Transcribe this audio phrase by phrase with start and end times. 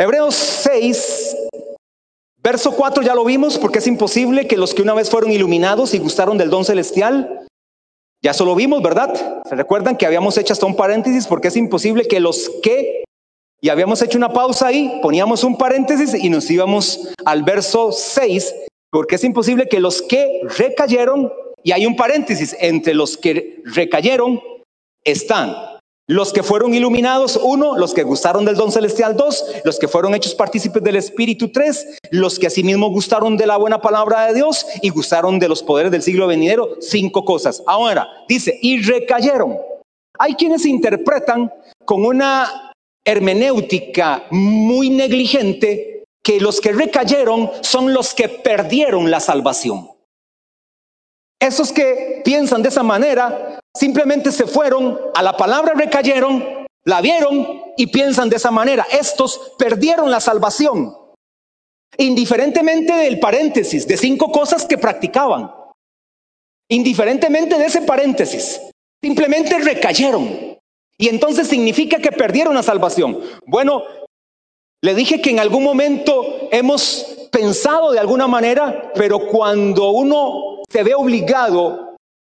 [0.00, 1.36] Hebreos 6,
[2.40, 5.92] verso 4 ya lo vimos porque es imposible que los que una vez fueron iluminados
[5.92, 7.48] y gustaron del don celestial,
[8.22, 9.42] ya solo vimos, ¿verdad?
[9.48, 13.02] ¿Se recuerdan que habíamos hecho hasta un paréntesis porque es imposible que los que,
[13.60, 18.54] y habíamos hecho una pausa ahí, poníamos un paréntesis y nos íbamos al verso 6,
[18.90, 21.32] porque es imposible que los que recayeron,
[21.64, 24.40] y hay un paréntesis, entre los que recayeron
[25.02, 25.56] están
[26.08, 30.14] los que fueron iluminados, uno, los que gustaron del don celestial, dos, los que fueron
[30.14, 34.66] hechos partícipes del Espíritu, tres, los que asimismo gustaron de la buena palabra de Dios
[34.80, 37.62] y gustaron de los poderes del siglo venidero, cinco cosas.
[37.66, 39.58] Ahora, dice, y recayeron.
[40.18, 41.52] Hay quienes interpretan
[41.84, 42.72] con una
[43.04, 49.90] hermenéutica muy negligente que los que recayeron son los que perdieron la salvación.
[51.38, 57.62] Esos que piensan de esa manera simplemente se fueron a la palabra, recayeron, la vieron
[57.76, 58.86] y piensan de esa manera.
[58.90, 60.96] Estos perdieron la salvación,
[61.96, 65.52] indiferentemente del paréntesis, de cinco cosas que practicaban.
[66.70, 68.60] Indiferentemente de ese paréntesis,
[69.02, 70.58] simplemente recayeron.
[70.98, 73.20] Y entonces significa que perdieron la salvación.
[73.46, 73.82] Bueno,
[74.82, 80.82] le dije que en algún momento hemos pensado de alguna manera, pero cuando uno se
[80.82, 81.96] ve obligado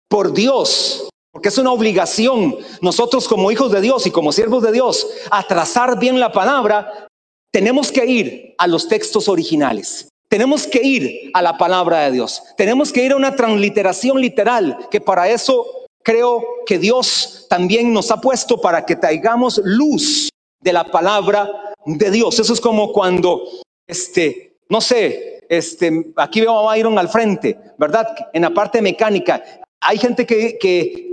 [0.10, 4.74] por Dios, porque es una obligación nosotros como hijos de Dios y como siervos de
[4.74, 7.08] Dios a trazar bien la palabra,
[7.50, 10.10] tenemos que ir a los textos originales.
[10.28, 12.44] Tenemos que ir a la palabra de Dios.
[12.58, 15.66] Tenemos que ir a una transliteración literal, que para eso
[16.04, 20.28] creo que Dios también nos ha puesto para que traigamos luz
[20.60, 22.38] de la palabra de Dios.
[22.38, 23.44] Eso es como cuando,
[23.88, 28.14] este, no sé, este, aquí veo a Byron al frente, ¿verdad?
[28.34, 29.42] En la parte mecánica.
[29.80, 31.09] Hay gente que, que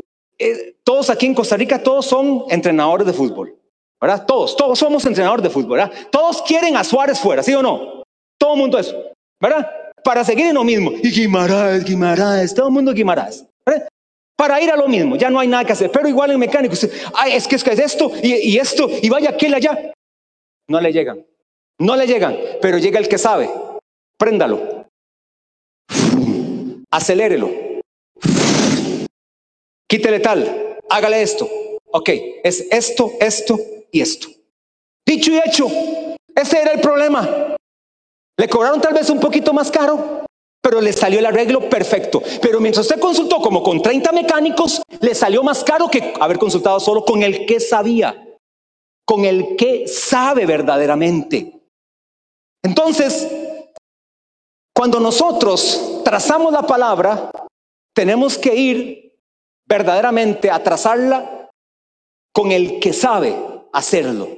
[0.84, 3.56] todos aquí en Costa Rica, todos son entrenadores de fútbol,
[4.00, 4.24] ¿verdad?
[4.26, 5.92] Todos, todos somos entrenadores de fútbol, ¿verdad?
[6.10, 8.02] Todos quieren a Suárez fuera, ¿sí o no?
[8.38, 8.96] Todo el mundo eso,
[9.40, 9.70] ¿verdad?
[10.04, 10.92] Para seguir en lo mismo.
[11.02, 13.46] Y Guimaraes, Guimaraes, todo el mundo Guimaraes.
[13.64, 13.88] ¿verdad?
[14.36, 15.90] Para ir a lo mismo, ya no hay nada que hacer.
[15.90, 16.74] Pero igual en mecánico,
[17.14, 19.92] ay, es que es, que es esto y, y esto, y vaya aquel allá.
[20.68, 21.24] No le llegan.
[21.78, 23.50] No le llegan, pero llega el que sabe.
[24.18, 24.86] Préndalo.
[26.90, 27.65] Acelérelo.
[29.88, 30.78] Quítele tal.
[30.88, 31.48] Hágale esto.
[31.92, 32.10] Ok,
[32.42, 33.58] es esto, esto
[33.90, 34.28] y esto.
[35.06, 35.68] Dicho y hecho,
[36.34, 37.56] ese era el problema.
[38.38, 40.26] Le cobraron tal vez un poquito más caro,
[40.60, 42.22] pero le salió el arreglo perfecto.
[42.42, 46.80] Pero mientras usted consultó como con 30 mecánicos, le salió más caro que haber consultado
[46.80, 48.26] solo con el que sabía
[49.06, 51.60] con el que sabe verdaderamente.
[52.62, 53.26] Entonces,
[54.74, 57.30] cuando nosotros trazamos la palabra,
[57.94, 59.05] tenemos que ir
[59.66, 61.50] verdaderamente a trazarla
[62.32, 63.36] con el que sabe
[63.72, 64.28] hacerlo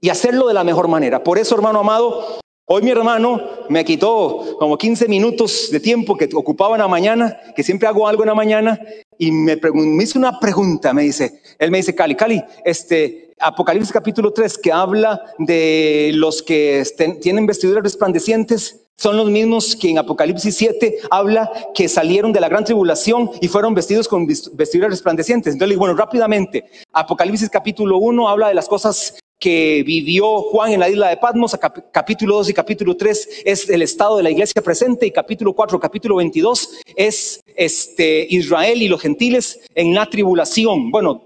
[0.00, 1.22] y hacerlo de la mejor manera.
[1.22, 6.28] Por eso, hermano amado, hoy mi hermano me quitó como 15 minutos de tiempo que
[6.34, 8.80] ocupaba en la mañana, que siempre hago algo en la mañana,
[9.18, 13.92] y me, me hizo una pregunta, me dice, él me dice, Cali, Cali, este, Apocalipsis
[13.92, 16.84] capítulo 3, que habla de los que
[17.20, 22.48] tienen vestiduras resplandecientes, son los mismos que en Apocalipsis 7 habla que salieron de la
[22.48, 25.54] gran tribulación y fueron vestidos con vestiduras resplandecientes.
[25.54, 30.90] Entonces, bueno, rápidamente, Apocalipsis capítulo 1 habla de las cosas que vivió Juan en la
[30.90, 31.56] isla de Patmos,
[31.92, 35.80] capítulo 2 y capítulo 3 es el estado de la iglesia presente y capítulo 4,
[35.80, 40.90] capítulo 22 es este, Israel y los gentiles en la tribulación.
[40.90, 41.22] Bueno,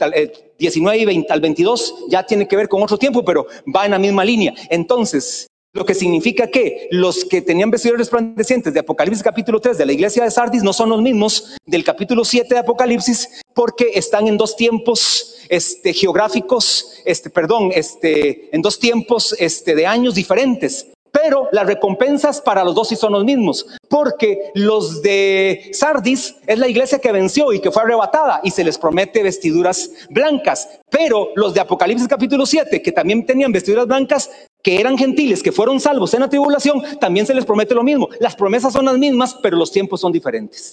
[0.59, 3.85] 19 eh, y 20, al 22 ya tiene que ver con otro tiempo, pero va
[3.85, 4.55] en la misma línea.
[4.71, 9.87] Entonces, lo que significa que los que tenían vestidos resplandecientes de Apocalipsis capítulo 3 de
[9.87, 14.29] la iglesia de Sardis no son los mismos del capítulo 7 de Apocalipsis porque están
[14.29, 20.87] en dos tiempos este, geográficos, este, perdón, este, en dos tiempos este, de años diferentes.
[21.11, 26.59] Pero las recompensas para los dos sí son los mismos, porque los de Sardis es
[26.59, 30.69] la iglesia que venció y que fue arrebatada y se les promete vestiduras blancas.
[30.91, 34.29] Pero los de Apocalipsis capítulo 7, que también tenían vestiduras blancas,
[34.65, 38.09] que eran gentiles, que fueron salvos en la tribulación, también se les promete lo mismo.
[38.19, 40.73] Las promesas son las mismas, pero los tiempos son diferentes.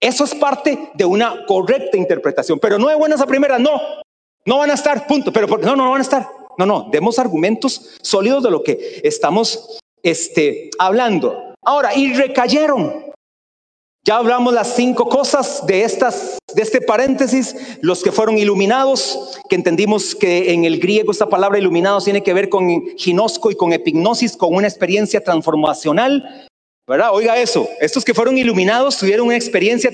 [0.00, 3.80] Eso es parte de una correcta interpretación, pero no de buenas a primeras, no,
[4.44, 6.28] no van a estar, punto, pero no, no, no van a estar.
[6.56, 11.54] No, no, demos argumentos sólidos de lo que estamos este, hablando.
[11.62, 13.06] Ahora, y recayeron.
[14.06, 19.56] Ya hablamos las cinco cosas de estas, de este paréntesis, los que fueron iluminados, que
[19.56, 23.72] entendimos que en el griego esta palabra iluminados tiene que ver con ginosco y con
[23.72, 26.46] epignosis, con una experiencia transformacional
[26.88, 27.10] ¿Verdad?
[27.12, 29.90] Oiga eso, estos que fueron iluminados tuvieron una experiencia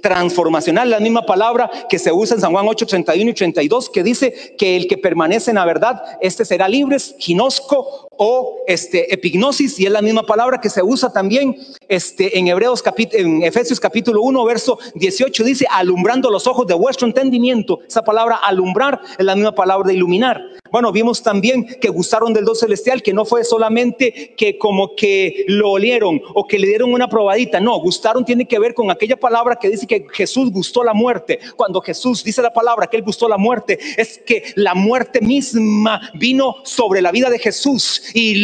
[0.00, 4.02] transformacional, la misma palabra que se usa en San Juan 8, 31 y 32, que
[4.02, 9.78] dice que el que permanece en la verdad, este será libre, ginosco o este, epignosis,
[9.78, 11.54] y es la misma palabra que se usa también
[11.86, 17.06] este, en Hebreos en Efesios capítulo 1, verso 18, dice, alumbrando los ojos de vuestro
[17.06, 17.80] entendimiento.
[17.86, 20.40] Esa palabra alumbrar es la misma palabra de iluminar.
[20.72, 25.44] Bueno, vimos también que gustaron del Dios celestial, que no fue solamente que como que
[25.46, 27.60] lo olieron o que le dieron una probadita.
[27.60, 31.40] No, gustaron tiene que ver con aquella palabra que dice que Jesús gustó la muerte.
[31.56, 36.10] Cuando Jesús dice la palabra que él gustó la muerte, es que la muerte misma
[36.14, 38.34] vino sobre la vida de Jesús y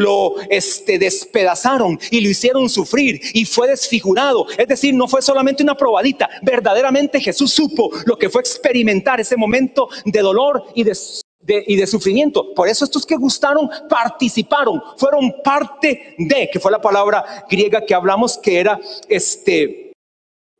[0.00, 4.46] lo este, despedazaron y lo hicieron sufrir y fue desfigurado.
[4.58, 6.28] Es decir, no fue solamente una probadita.
[6.42, 10.96] Verdaderamente Jesús supo lo que fue experimentar ese momento de dolor y de
[11.46, 12.54] y de sufrimiento.
[12.54, 17.94] Por eso estos que gustaron participaron, fueron parte de, que fue la palabra griega que
[17.94, 19.86] hablamos que era este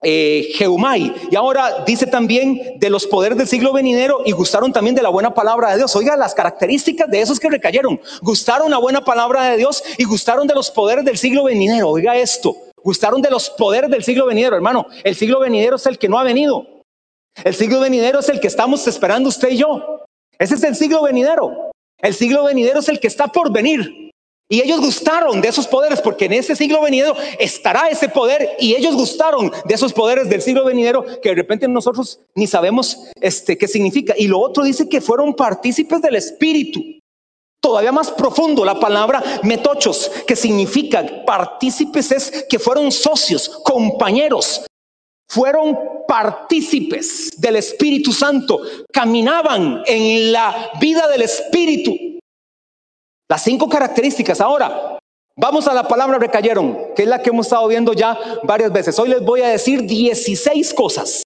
[0.02, 1.12] eh, Geumai.
[1.30, 5.08] Y ahora dice también de los poderes del siglo venidero y gustaron también de la
[5.08, 5.96] buena palabra de Dios.
[5.96, 8.00] Oiga las características de esos que recayeron.
[8.22, 11.88] Gustaron la buena palabra de Dios y gustaron de los poderes del siglo venidero.
[11.88, 12.56] Oiga esto.
[12.82, 14.86] Gustaron de los poderes del siglo venidero, hermano.
[15.02, 16.64] El siglo venidero es el que no ha venido.
[17.42, 20.05] El siglo venidero es el que estamos esperando usted y yo.
[20.38, 21.70] Ese es el siglo venidero.
[21.98, 24.06] El siglo venidero es el que está por venir.
[24.48, 28.76] Y ellos gustaron de esos poderes porque en ese siglo venidero estará ese poder y
[28.76, 33.58] ellos gustaron de esos poderes del siglo venidero que de repente nosotros ni sabemos este
[33.58, 34.14] qué significa.
[34.16, 36.80] Y lo otro dice que fueron partícipes del espíritu.
[37.60, 44.64] Todavía más profundo la palabra metochos, que significa partícipes es que fueron socios, compañeros,
[45.28, 48.60] fueron partícipes del Espíritu Santo,
[48.92, 51.94] caminaban en la vida del Espíritu.
[53.28, 54.40] Las cinco características.
[54.40, 54.98] Ahora,
[55.36, 58.98] vamos a la palabra recayeron, que es la que hemos estado viendo ya varias veces.
[58.98, 61.22] Hoy les voy a decir 16 cosas.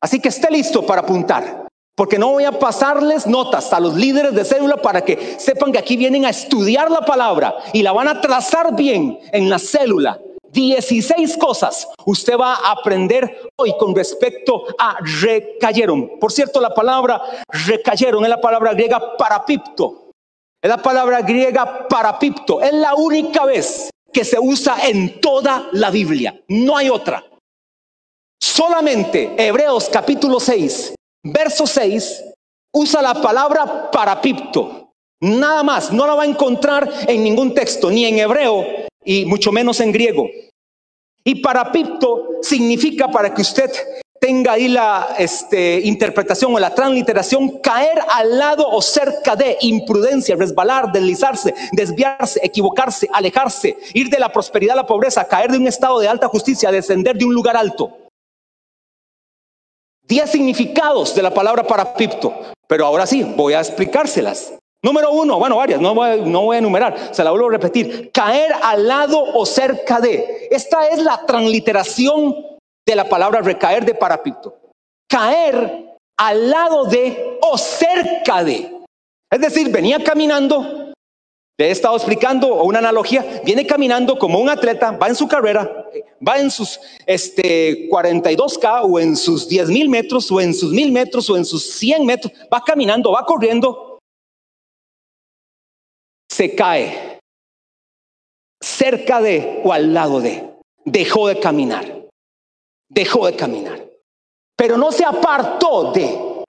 [0.00, 1.66] Así que esté listo para apuntar,
[1.96, 5.78] porque no voy a pasarles notas a los líderes de célula para que sepan que
[5.78, 10.20] aquí vienen a estudiar la palabra y la van a trazar bien en la célula
[10.52, 16.18] 16 cosas usted va a aprender hoy con respecto a recayeron.
[16.18, 17.20] Por cierto, la palabra
[17.66, 20.12] recayeron es la palabra griega parapipto.
[20.62, 22.60] Es la palabra griega parapipto.
[22.60, 26.40] Es la única vez que se usa en toda la Biblia.
[26.48, 27.24] No hay otra.
[28.40, 32.24] Solamente Hebreos capítulo 6, verso 6,
[32.72, 34.92] usa la palabra parapipto.
[35.20, 38.64] Nada más, no la va a encontrar en ningún texto, ni en hebreo,
[39.08, 40.28] y mucho menos en griego.
[41.24, 43.70] Y parapipto significa para que usted
[44.20, 50.36] tenga ahí la este, interpretación o la transliteración, caer al lado o cerca de imprudencia,
[50.36, 55.66] resbalar, deslizarse, desviarse, equivocarse, alejarse, ir de la prosperidad a la pobreza, caer de un
[55.66, 57.96] estado de alta justicia, descender de un lugar alto.
[60.02, 62.34] Diez significados de la palabra parapipto,
[62.66, 64.52] pero ahora sí, voy a explicárselas.
[64.88, 68.10] Número uno, bueno, varias, no voy, a enumerar, se la vuelvo a repetir.
[68.10, 70.48] Caer al lado o cerca de.
[70.50, 72.34] Esta es la transliteración
[72.86, 74.56] de la palabra recaer de parapito.
[75.06, 78.78] Caer al lado de o cerca de.
[79.30, 80.94] Es decir, venía caminando,
[81.58, 85.70] le he estado explicando una analogía, viene caminando como un atleta, va en su carrera,
[86.26, 90.92] va en sus este, 42K o en sus 10 mil metros o en sus mil
[90.92, 93.87] metros o en sus 100 metros, va caminando, va corriendo
[96.38, 97.18] se cae
[98.62, 100.48] cerca de o al lado de.
[100.84, 102.06] Dejó de caminar.
[102.88, 103.84] Dejó de caminar.
[104.56, 106.44] Pero no se apartó de.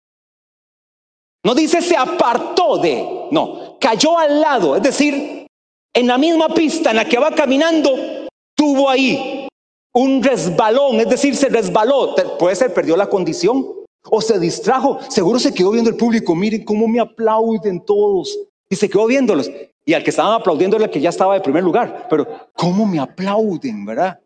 [1.44, 3.28] No dice se apartó de.
[3.30, 4.74] No, cayó al lado.
[4.74, 5.46] Es decir,
[5.92, 8.26] en la misma pista en la que va caminando,
[8.56, 9.46] tuvo ahí
[9.92, 11.00] un resbalón.
[11.00, 12.14] Es decir, se resbaló.
[12.38, 13.66] Puede ser, perdió la condición.
[14.10, 14.98] O se distrajo.
[15.10, 16.34] Seguro se quedó viendo el público.
[16.34, 18.34] Miren cómo me aplauden todos.
[18.70, 19.50] Y se quedó viéndolos.
[19.84, 22.06] Y al que estaban aplaudiendo era el que ya estaba de primer lugar.
[22.08, 24.18] Pero, ¿cómo me aplauden, verdad?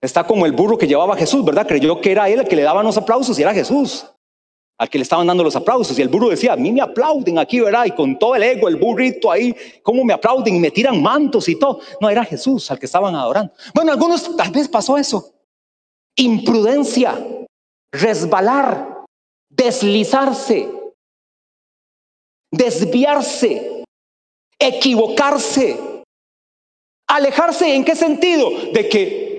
[0.00, 1.66] Está como el burro que llevaba a Jesús, ¿verdad?
[1.66, 4.06] Creyó que era él el que le daban los aplausos y era Jesús
[4.78, 5.98] al que le estaban dando los aplausos.
[5.98, 7.86] Y el burro decía, a mí me aplauden aquí, ¿verdad?
[7.86, 10.56] Y con todo el ego, el burrito ahí, ¿cómo me aplauden?
[10.56, 11.80] Y me tiran mantos y todo.
[12.00, 13.52] No, era Jesús al que estaban adorando.
[13.74, 15.32] Bueno, algunos tal vez pasó eso.
[16.16, 17.18] Imprudencia,
[17.92, 19.04] resbalar,
[19.48, 20.68] deslizarse,
[22.50, 23.75] desviarse,
[24.58, 26.02] equivocarse.
[27.08, 28.50] Alejarse en qué sentido?
[28.72, 29.38] De que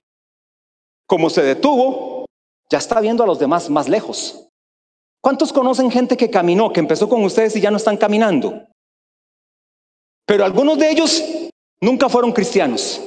[1.08, 2.26] como se detuvo,
[2.70, 4.48] ya está viendo a los demás más lejos.
[5.22, 8.68] ¿Cuántos conocen gente que caminó, que empezó con ustedes y ya no están caminando?
[10.26, 11.24] Pero algunos de ellos
[11.82, 13.02] nunca fueron cristianos.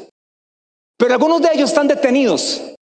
[0.97, 2.75] Pero algunos de ellos están detenidos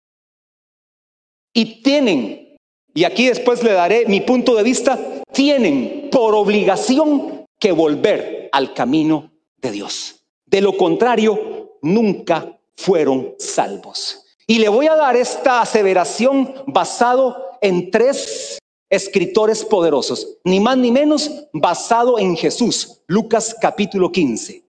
[1.53, 2.55] y tienen,
[2.93, 4.99] y aquí después le daré mi punto de vista,
[5.31, 10.23] tienen por obligación que volver al camino de Dios.
[10.45, 14.23] De lo contrario, nunca fueron salvos.
[14.45, 18.59] Y le voy a dar esta aseveración basado en tres
[18.89, 24.63] escritores poderosos, ni más ni menos basado en Jesús, Lucas capítulo 15.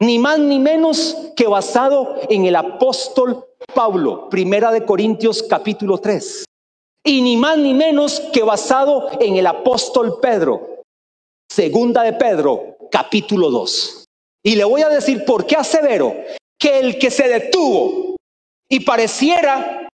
[0.00, 6.44] Ni más ni menos que basado en el apóstol Pablo, Primera de Corintios capítulo 3.
[7.04, 10.73] Y ni más ni menos que basado en el apóstol Pedro,
[11.54, 14.06] Segunda de Pedro capítulo 2.
[14.42, 16.16] Y le voy a decir por qué asevero
[16.58, 18.16] que el que se detuvo
[18.68, 19.88] y pareciera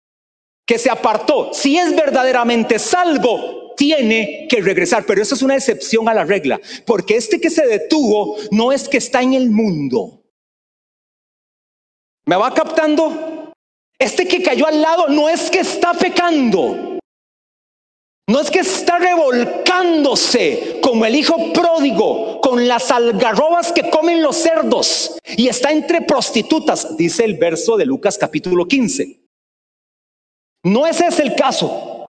[0.68, 5.04] que se apartó, si es verdaderamente salvo, tiene que regresar.
[5.08, 8.88] Pero eso es una excepción a la regla, porque este que se detuvo no es
[8.88, 10.22] que está en el mundo.
[12.28, 13.52] ¿Me va captando?
[13.98, 17.00] Este que cayó al lado no es que está pecando.
[18.30, 24.36] No es que está revolcándose como el hijo pródigo con las algarrobas que comen los
[24.36, 29.20] cerdos y está entre prostitutas, dice el verso de Lucas capítulo 15.
[30.64, 32.08] No ese es el caso.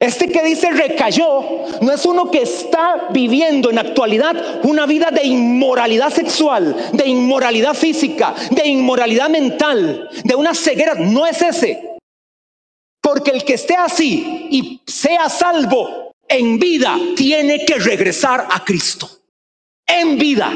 [0.00, 5.24] Este que dice recayó no es uno que está viviendo en actualidad una vida de
[5.24, 10.96] inmoralidad sexual, de inmoralidad física, de inmoralidad mental, de una ceguera.
[10.96, 11.96] No es ese.
[13.00, 19.08] Porque el que esté así y sea salvo en vida tiene que regresar a Cristo.
[19.86, 20.52] En vida.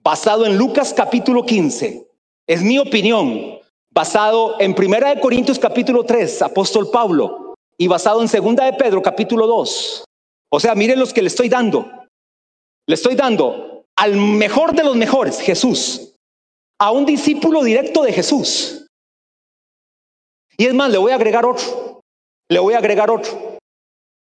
[0.00, 2.06] Basado en Lucas capítulo 15.
[2.46, 3.58] Es mi opinión.
[3.90, 7.54] Basado en Primera de Corintios capítulo 3, apóstol Pablo.
[7.76, 10.04] Y basado en Segunda de Pedro capítulo 2.
[10.50, 11.90] O sea, miren los que le estoy dando.
[12.86, 16.14] Le estoy dando al mejor de los mejores, Jesús.
[16.78, 18.78] A un discípulo directo de Jesús
[20.60, 22.02] y es más, le voy a agregar otro.
[22.48, 23.47] Le voy a agregar otro.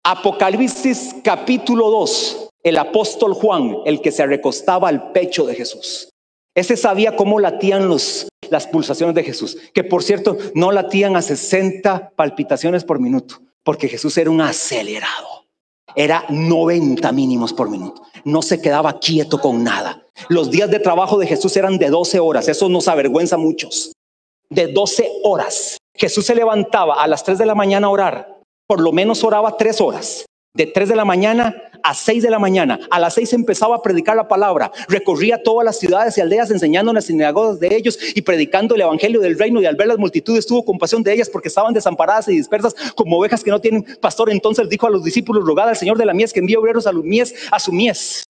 [0.08, 2.50] Apocalipsis capítulo 2.
[2.62, 6.10] El apóstol Juan, el que se recostaba al pecho de Jesús.
[6.54, 9.58] Ese sabía cómo latían los, las pulsaciones de Jesús.
[9.74, 13.40] Que por cierto, no latían a 60 palpitaciones por minuto.
[13.64, 15.46] Porque Jesús era un acelerado.
[15.96, 18.02] Era 90 mínimos por minuto.
[18.22, 20.06] No se quedaba quieto con nada.
[20.28, 22.46] Los días de trabajo de Jesús eran de 12 horas.
[22.46, 23.90] Eso nos avergüenza a muchos.
[24.50, 25.78] De 12 horas.
[25.96, 28.35] Jesús se levantaba a las 3 de la mañana a orar,
[28.66, 32.38] por lo menos oraba tres horas, de 3 de la mañana a 6 de la
[32.38, 32.80] mañana.
[32.90, 36.90] A las 6 empezaba a predicar la palabra, recorría todas las ciudades y aldeas enseñando
[36.90, 39.98] en las sinagogas de ellos y predicando el evangelio del reino y al ver las
[39.98, 43.86] multitudes tuvo compasión de ellas porque estaban desamparadas y dispersas como ovejas que no tienen
[44.00, 44.30] pastor.
[44.30, 46.92] Entonces dijo a los discípulos, rogad al Señor de la mies que envíe obreros a,
[46.92, 48.24] mies, a su mies.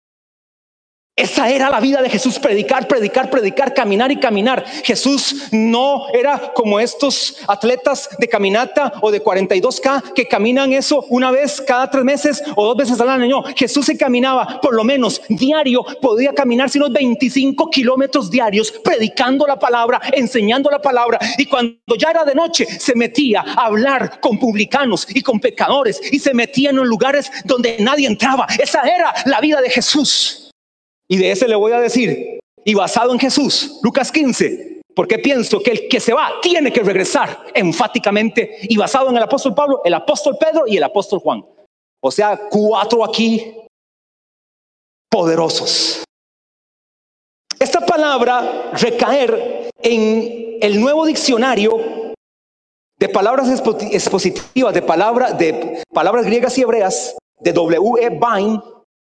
[1.16, 4.64] Esa era la vida de Jesús, predicar, predicar, predicar, caminar y caminar.
[4.82, 11.30] Jesús no era como estos atletas de caminata o de 42K que caminan eso una
[11.30, 13.44] vez cada tres meses o dos veces al año.
[13.54, 19.56] Jesús se caminaba por lo menos diario, podía caminar unos 25 kilómetros diarios predicando la
[19.56, 21.20] palabra, enseñando la palabra.
[21.38, 26.00] Y cuando ya era de noche, se metía a hablar con publicanos y con pecadores
[26.10, 28.48] y se metía en los lugares donde nadie entraba.
[28.58, 30.43] Esa era la vida de Jesús.
[31.08, 35.60] Y de ese le voy a decir, y basado en Jesús, Lucas 15, porque pienso
[35.60, 39.82] que el que se va tiene que regresar enfáticamente, y basado en el apóstol Pablo,
[39.84, 41.44] el apóstol Pedro y el apóstol Juan.
[42.00, 43.54] O sea, cuatro aquí
[45.10, 46.04] poderosos.
[47.58, 52.14] Esta palabra recaer en el nuevo diccionario
[52.98, 58.10] de palabras expositivas, de, palabra, de palabras griegas y hebreas, de W.E.
[58.10, 58.60] Vine,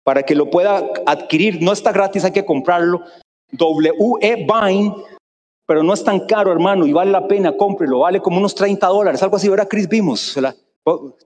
[0.08, 1.60] para que lo pueda adquirir.
[1.60, 3.02] No está gratis, hay que comprarlo.
[3.52, 4.94] WE Vine,
[5.66, 7.98] pero no es tan caro, hermano, y vale la pena, cómprelo.
[7.98, 10.34] Vale como unos 30 dólares, algo así, ahora Chris vimos.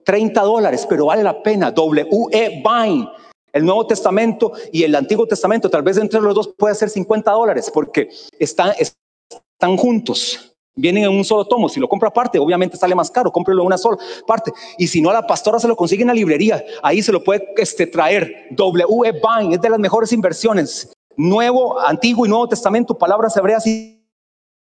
[0.03, 1.73] 30 dólares, pero vale la pena.
[1.73, 3.07] WE Vine.
[3.53, 7.31] El Nuevo Testamento y el Antiguo Testamento, tal vez entre los dos puede ser 50
[7.31, 10.52] dólares, porque están, están juntos.
[10.75, 11.69] Vienen en un solo tomo.
[11.69, 13.31] Si lo compra aparte, obviamente sale más caro.
[13.31, 14.51] Cómprelo en una sola parte.
[14.77, 16.63] Y si no, a la pastora se lo consigue en la librería.
[16.81, 18.47] Ahí se lo puede este, traer.
[18.51, 19.11] W.E.
[19.11, 20.91] Vine es de las mejores inversiones.
[21.15, 24.03] Nuevo, Antiguo y Nuevo Testamento, palabras hebreas y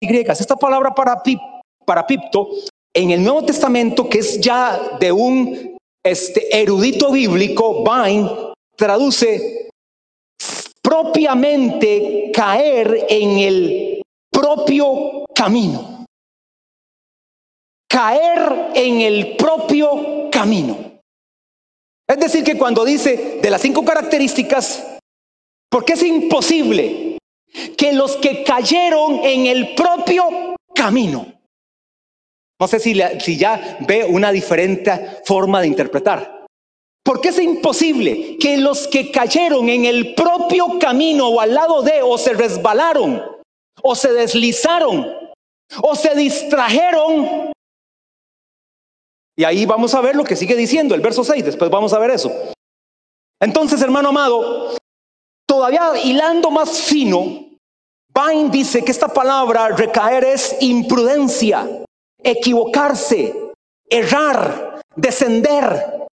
[0.01, 0.39] griegas.
[0.39, 1.39] Esta palabra para, pip,
[1.85, 2.47] para pipto,
[2.93, 8.29] en el Nuevo Testamento, que es ya de un este, erudito bíblico, Vine
[8.77, 9.69] traduce
[10.81, 15.96] propiamente caer en el propio camino
[17.87, 20.77] caer en el propio camino.
[22.07, 24.97] Es decir, que cuando dice de las cinco características,
[25.69, 27.17] porque es imposible
[27.77, 31.37] que los que cayeron en el propio camino,
[32.59, 36.45] no sé si, ya ve una diferente forma de interpretar,
[37.03, 42.01] Porque es imposible que los que cayeron en el propio camino o al lado de,
[42.01, 43.23] o se resbalaron,
[43.81, 45.07] o se deslizaron,
[45.81, 47.51] o se distrajeron.
[49.37, 51.99] Y ahí vamos a ver lo que sigue diciendo el verso 6, después vamos a
[51.99, 52.31] ver eso.
[53.39, 54.75] Entonces, hermano amado,
[55.45, 57.45] todavía hilando más fino,
[58.13, 61.85] Vine dice que esta palabra recaer es imprudencia,
[62.23, 63.51] equivocarse,
[63.87, 66.06] errar, descender.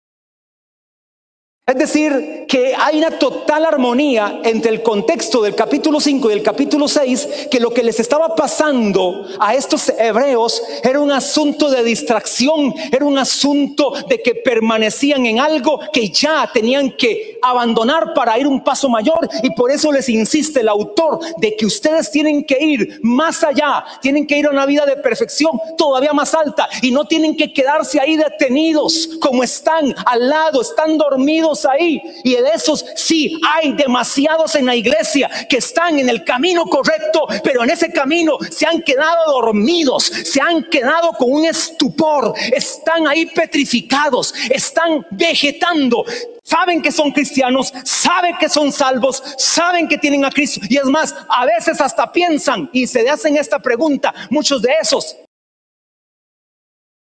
[1.67, 6.43] Es decir, que hay una total armonía entre el contexto del capítulo 5 y el
[6.43, 11.83] capítulo 6, que lo que les estaba pasando a estos hebreos era un asunto de
[11.83, 18.37] distracción, era un asunto de que permanecían en algo que ya tenían que abandonar para
[18.37, 19.27] ir un paso mayor.
[19.41, 23.83] Y por eso les insiste el autor de que ustedes tienen que ir más allá,
[24.03, 27.51] tienen que ir a una vida de perfección todavía más alta y no tienen que
[27.51, 32.01] quedarse ahí detenidos como están al lado, están dormidos ahí.
[32.23, 37.27] Y de esos sí hay demasiados en la iglesia que están en el camino correcto,
[37.43, 43.07] pero en ese camino se han quedado dormidos, se han quedado con un estupor, están
[43.07, 46.03] ahí petrificados, están vegetando.
[46.43, 50.61] Saben que son cristianos, saben que son salvos, saben que tienen a Cristo.
[50.69, 55.15] Y es más, a veces hasta piensan y se hacen esta pregunta, muchos de esos,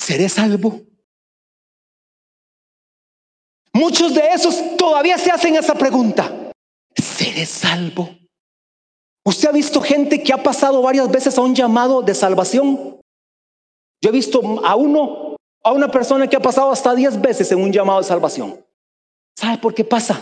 [0.02, 0.91] ¿seré salvo?
[3.74, 6.52] Muchos de esos todavía se hacen esa pregunta.
[6.94, 8.10] ¿Seré salvo?
[9.24, 13.00] ¿Usted ha visto gente que ha pasado varias veces a un llamado de salvación?
[14.00, 17.62] Yo he visto a uno, a una persona que ha pasado hasta diez veces en
[17.62, 18.64] un llamado de salvación.
[19.36, 20.20] ¿Sabe por qué pasa?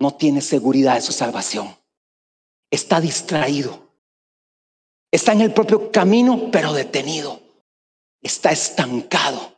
[0.00, 1.76] No tiene seguridad de su salvación.
[2.70, 3.90] Está distraído.
[5.12, 7.40] Está en el propio camino, pero detenido.
[8.22, 9.55] Está estancado.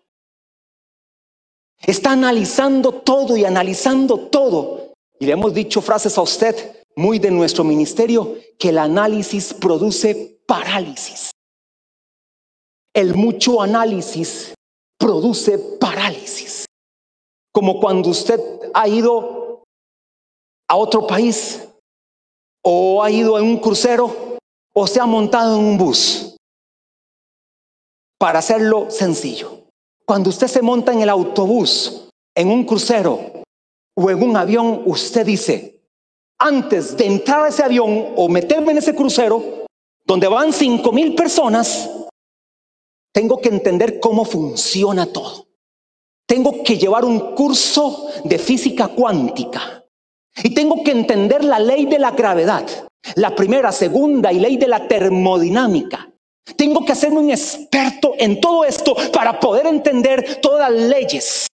[1.86, 4.92] Está analizando todo y analizando todo.
[5.18, 10.40] Y le hemos dicho frases a usted muy de nuestro ministerio, que el análisis produce
[10.46, 11.30] parálisis.
[12.92, 14.52] El mucho análisis
[14.98, 16.64] produce parálisis.
[17.52, 18.40] Como cuando usted
[18.74, 19.62] ha ido
[20.68, 21.68] a otro país
[22.62, 24.38] o ha ido en un crucero
[24.74, 26.36] o se ha montado en un bus.
[28.18, 29.67] Para hacerlo sencillo.
[30.08, 33.20] Cuando usted se monta en el autobús, en un crucero
[33.94, 35.82] o en un avión, usted dice,
[36.38, 39.66] antes de entrar a ese avión o meterme en ese crucero,
[40.06, 41.90] donde van cinco mil personas,
[43.12, 45.46] tengo que entender cómo funciona todo.
[46.26, 49.84] Tengo que llevar un curso de física cuántica
[50.42, 52.66] y tengo que entender la ley de la gravedad,
[53.16, 56.10] la primera, segunda y ley de la termodinámica.
[56.56, 61.46] Tengo que hacerme un experto en todo esto para poder entender todas las leyes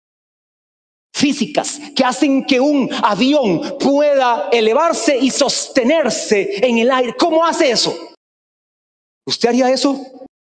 [1.14, 7.14] físicas que hacen que un avión pueda elevarse y sostenerse en el aire.
[7.16, 7.96] ¿Cómo hace eso?
[9.26, 10.04] ¿Usted haría eso?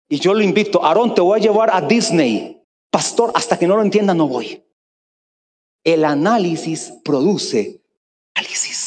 [0.09, 2.63] Y yo lo invito, Aarón, te voy a llevar a Disney.
[2.91, 4.63] Pastor, hasta que no lo entienda no voy.
[5.85, 7.81] El análisis produce
[8.35, 8.78] análisis.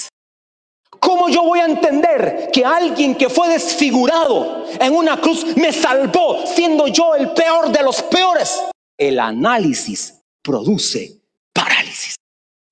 [1.22, 6.48] ¿Cómo yo voy a entender que alguien que fue desfigurado en una cruz me salvó
[6.48, 8.60] siendo yo el peor de los peores?
[8.98, 11.21] El análisis produce.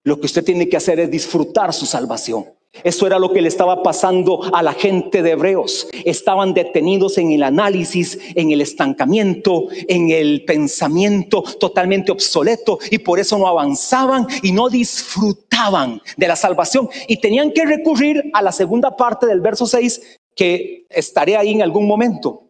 [0.09, 2.47] Lo que usted tiene que hacer es disfrutar su salvación.
[2.83, 5.87] Eso era lo que le estaba pasando a la gente de Hebreos.
[6.03, 13.19] Estaban detenidos en el análisis, en el estancamiento, en el pensamiento totalmente obsoleto y por
[13.19, 18.51] eso no avanzaban y no disfrutaban de la salvación y tenían que recurrir a la
[18.51, 22.45] segunda parte del verso 6 que estaré ahí en algún momento.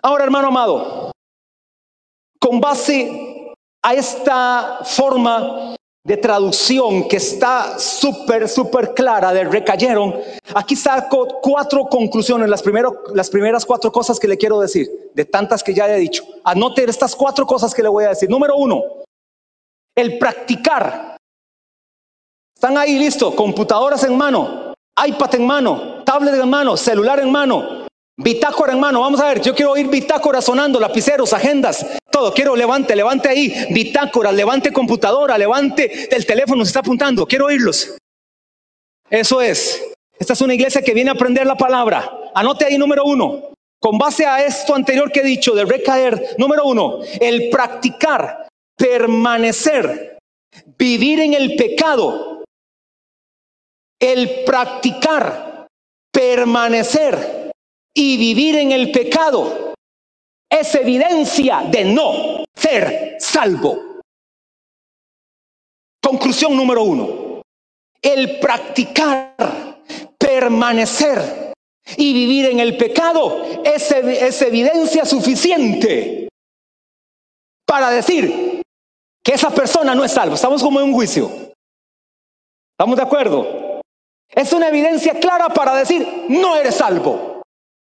[0.00, 1.10] Ahora, hermano amado,
[2.38, 10.14] con base a esta forma de traducción que está súper, súper clara de recayeron,
[10.54, 12.64] aquí saco cuatro conclusiones, las,
[13.14, 16.24] las primeras cuatro cosas que le quiero decir, de tantas que ya he dicho.
[16.44, 18.30] Anote estas cuatro cosas que le voy a decir.
[18.30, 18.82] Número uno,
[19.94, 21.16] el practicar.
[22.54, 24.74] Están ahí listo, computadoras en mano,
[25.06, 27.80] iPad en mano, tablet en mano, celular en mano,
[28.22, 31.86] Bitácora, hermano, vamos a ver, yo quiero oír bitácora sonando, lapiceros, agendas,
[32.34, 37.96] quiero levante, levante ahí, bitácora, levante computadora, levante el teléfono, se está apuntando, quiero oírlos.
[39.08, 39.82] Eso es,
[40.18, 42.12] esta es una iglesia que viene a aprender la palabra.
[42.34, 46.64] Anote ahí número uno, con base a esto anterior que he dicho de recaer, número
[46.64, 50.18] uno, el practicar, permanecer,
[50.78, 52.44] vivir en el pecado,
[53.98, 55.66] el practicar,
[56.12, 57.50] permanecer
[57.94, 59.69] y vivir en el pecado
[60.50, 64.00] es evidencia de no ser salvo.
[66.02, 67.42] Conclusión número uno.
[68.02, 69.80] El practicar,
[70.18, 71.52] permanecer
[71.96, 76.28] y vivir en el pecado es, evidencia suficiente
[77.66, 78.62] para decir
[79.22, 80.34] que esa persona no es salva.
[80.34, 81.30] Estamos como en un juicio.
[82.72, 83.80] ¿Estamos de acuerdo?
[84.28, 87.42] Es una evidencia clara para decir, no eres salvo.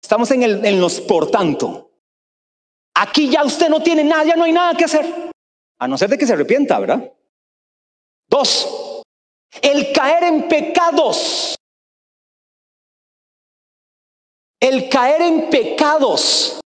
[0.01, 1.88] Estamos en, el, en los por tanto.
[3.01, 5.31] Aquí ya usted no tiene nada, ya no hay nada que hacer.
[5.79, 7.13] A no ser de que se arrepienta, ¿verdad?
[8.27, 9.03] Dos,
[9.61, 11.55] el caer en pecados.
[14.59, 16.59] El caer en pecados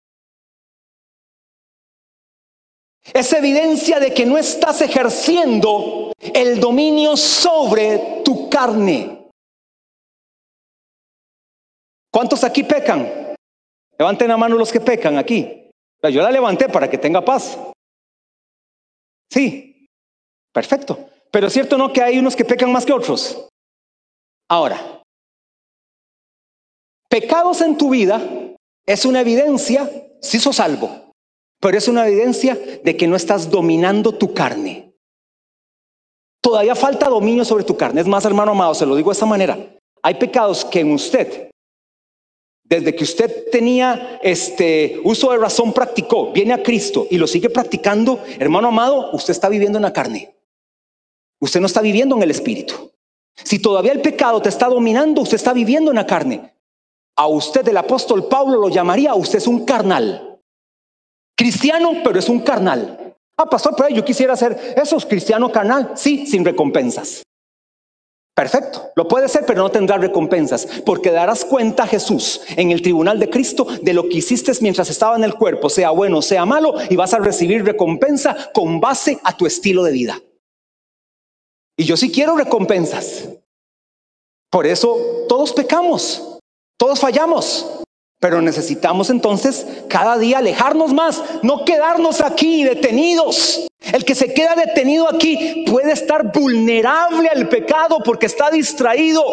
[3.12, 9.28] es evidencia de que no estás ejerciendo el dominio sobre tu carne.
[12.10, 13.34] ¿Cuántos aquí pecan?
[13.98, 15.61] Levanten la mano los que pecan aquí.
[16.10, 17.58] Yo la levanté para que tenga paz.
[19.30, 19.86] Sí,
[20.52, 21.08] perfecto.
[21.30, 23.48] Pero es cierto no que hay unos que pecan más que otros.
[24.48, 25.02] Ahora,
[27.08, 28.20] pecados en tu vida
[28.84, 29.88] es una evidencia,
[30.20, 31.12] si sos salvo,
[31.60, 34.92] pero es una evidencia de que no estás dominando tu carne.
[36.42, 38.00] Todavía falta dominio sobre tu carne.
[38.00, 39.56] Es más, hermano amado, se lo digo de esta manera.
[40.02, 41.51] Hay pecados que en usted,
[42.72, 47.50] desde que usted tenía este uso de razón, practicó, viene a Cristo y lo sigue
[47.50, 50.34] practicando, hermano amado, usted está viviendo en la carne.
[51.38, 52.90] Usted no está viviendo en el espíritu.
[53.34, 56.54] Si todavía el pecado te está dominando, usted está viviendo en la carne.
[57.14, 60.40] A usted el apóstol Pablo lo llamaría, usted es un carnal.
[61.36, 63.16] Cristiano, pero es un carnal.
[63.36, 65.92] Ah, pastor, pero yo quisiera hacer eso, es cristiano carnal.
[65.94, 67.22] Sí, sin recompensas.
[68.34, 73.18] Perfecto, lo puede ser, pero no tendrá recompensas, porque darás cuenta Jesús en el tribunal
[73.18, 76.74] de Cristo de lo que hiciste mientras estaba en el cuerpo, sea bueno, sea malo,
[76.88, 80.18] y vas a recibir recompensa con base a tu estilo de vida.
[81.76, 83.28] Y yo sí quiero recompensas.
[84.50, 86.38] Por eso todos pecamos,
[86.78, 87.81] todos fallamos.
[88.22, 93.66] Pero necesitamos entonces cada día alejarnos más, no quedarnos aquí detenidos.
[93.92, 99.24] El que se queda detenido aquí puede estar vulnerable al pecado porque está distraído,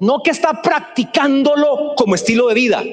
[0.00, 2.84] no que está practicándolo como estilo de vida.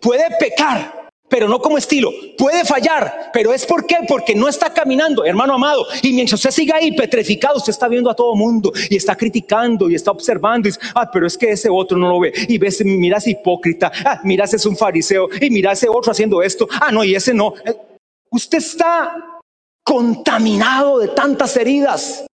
[0.00, 1.01] Puede pecar,
[1.32, 2.12] pero no como estilo.
[2.36, 5.86] Puede fallar, pero es por qué, porque no está caminando, hermano amado.
[6.02, 9.88] Y mientras usted siga ahí petrificado, usted está viendo a todo mundo y está criticando
[9.88, 10.68] y está observando.
[10.68, 12.34] Y dice, ah, pero es que ese otro no lo ve.
[12.48, 16.12] Y ves, mira ese hipócrita, ah, mira ese es un fariseo y mira ese otro
[16.12, 16.68] haciendo esto.
[16.70, 17.54] Ah, no, y ese no.
[17.64, 17.74] Eh,
[18.30, 19.40] usted está
[19.82, 22.26] contaminado de tantas heridas.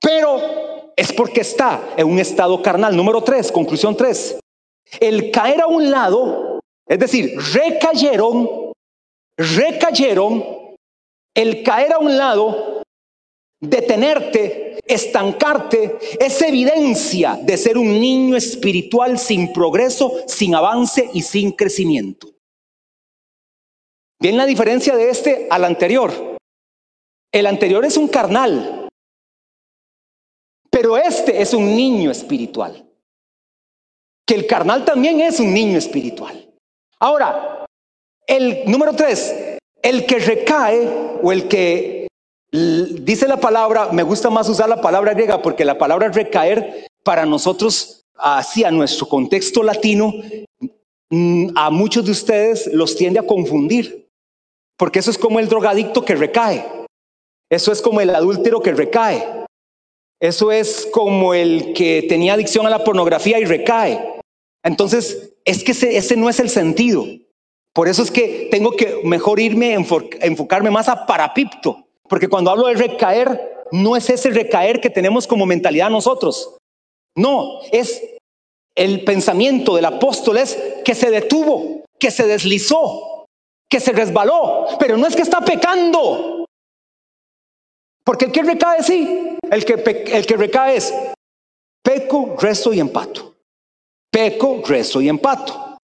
[0.00, 2.96] Pero es porque está en un estado carnal.
[2.96, 4.40] Número tres, conclusión tres.
[4.98, 6.43] El caer a un lado
[6.86, 8.72] es decir, recayeron,
[9.36, 10.44] recayeron,
[11.34, 12.82] el caer a un lado,
[13.60, 21.52] detenerte, estancarte, es evidencia de ser un niño espiritual sin progreso, sin avance y sin
[21.52, 22.30] crecimiento.
[24.20, 26.38] Bien la diferencia de este al anterior.
[27.32, 28.88] El anterior es un carnal,
[30.70, 32.88] pero este es un niño espiritual.
[34.26, 36.53] Que el carnal también es un niño espiritual.
[36.98, 37.66] Ahora,
[38.26, 40.88] el número tres, el que recae
[41.22, 42.08] o el que
[42.50, 47.26] dice la palabra, me gusta más usar la palabra griega porque la palabra recaer para
[47.26, 50.12] nosotros, así a nuestro contexto latino,
[51.10, 54.08] mm, a muchos de ustedes los tiende a confundir,
[54.78, 56.64] porque eso es como el drogadicto que recae,
[57.50, 59.44] eso es como el adúltero que recae,
[60.20, 64.13] eso es como el que tenía adicción a la pornografía y recae.
[64.64, 67.06] Entonces, es que ese, no es el sentido.
[67.74, 71.86] Por eso es que tengo que mejor irme, enfocarme más a parapipto.
[72.08, 76.56] Porque cuando hablo de recaer, no es ese recaer que tenemos como mentalidad nosotros.
[77.16, 78.02] No, es
[78.74, 83.26] el pensamiento del apóstol es que se detuvo, que se deslizó,
[83.68, 84.66] que se resbaló.
[84.78, 86.46] Pero no es que está pecando.
[88.04, 89.36] Porque el que recae, sí.
[89.50, 90.94] El que, el que recae es
[91.82, 93.33] peco, resto y empato.
[94.14, 95.76] Peco, rezo y empato.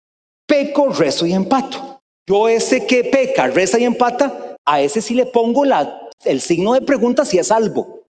[0.45, 1.99] Peco, rezo y empato.
[2.27, 6.73] Yo ese que peca, reza y empata, a ese sí le pongo la, el signo
[6.73, 8.03] de pregunta si es salvo.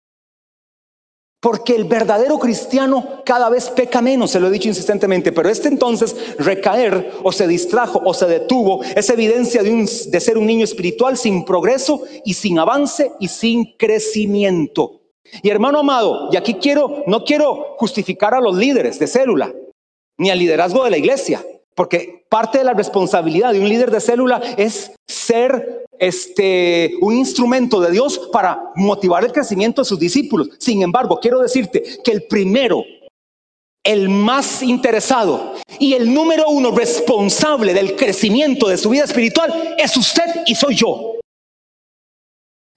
[1.39, 5.69] Porque el verdadero cristiano cada vez peca menos, se lo he dicho insistentemente, pero este
[5.69, 11.19] entonces recaer o se distrajo o se detuvo es evidencia de, ser un niño espiritual
[11.19, 15.03] sin progreso y sin avance y sin crecimiento.
[15.43, 19.53] Y hermano amado, y aquí quiero, no quiero justificar a los líderes de célula,
[20.19, 21.45] ni al liderazgo de la iglesia.
[21.75, 27.81] Porque parte de la responsabilidad de un líder de célula es ser este, un instrumento
[27.81, 30.49] de Dios para motivar el crecimiento de sus discípulos.
[30.59, 32.83] Sin embargo, quiero decirte que el primero,
[33.85, 39.97] el más interesado y el número uno responsable del crecimiento de su vida espiritual es
[39.97, 41.16] usted y soy yo.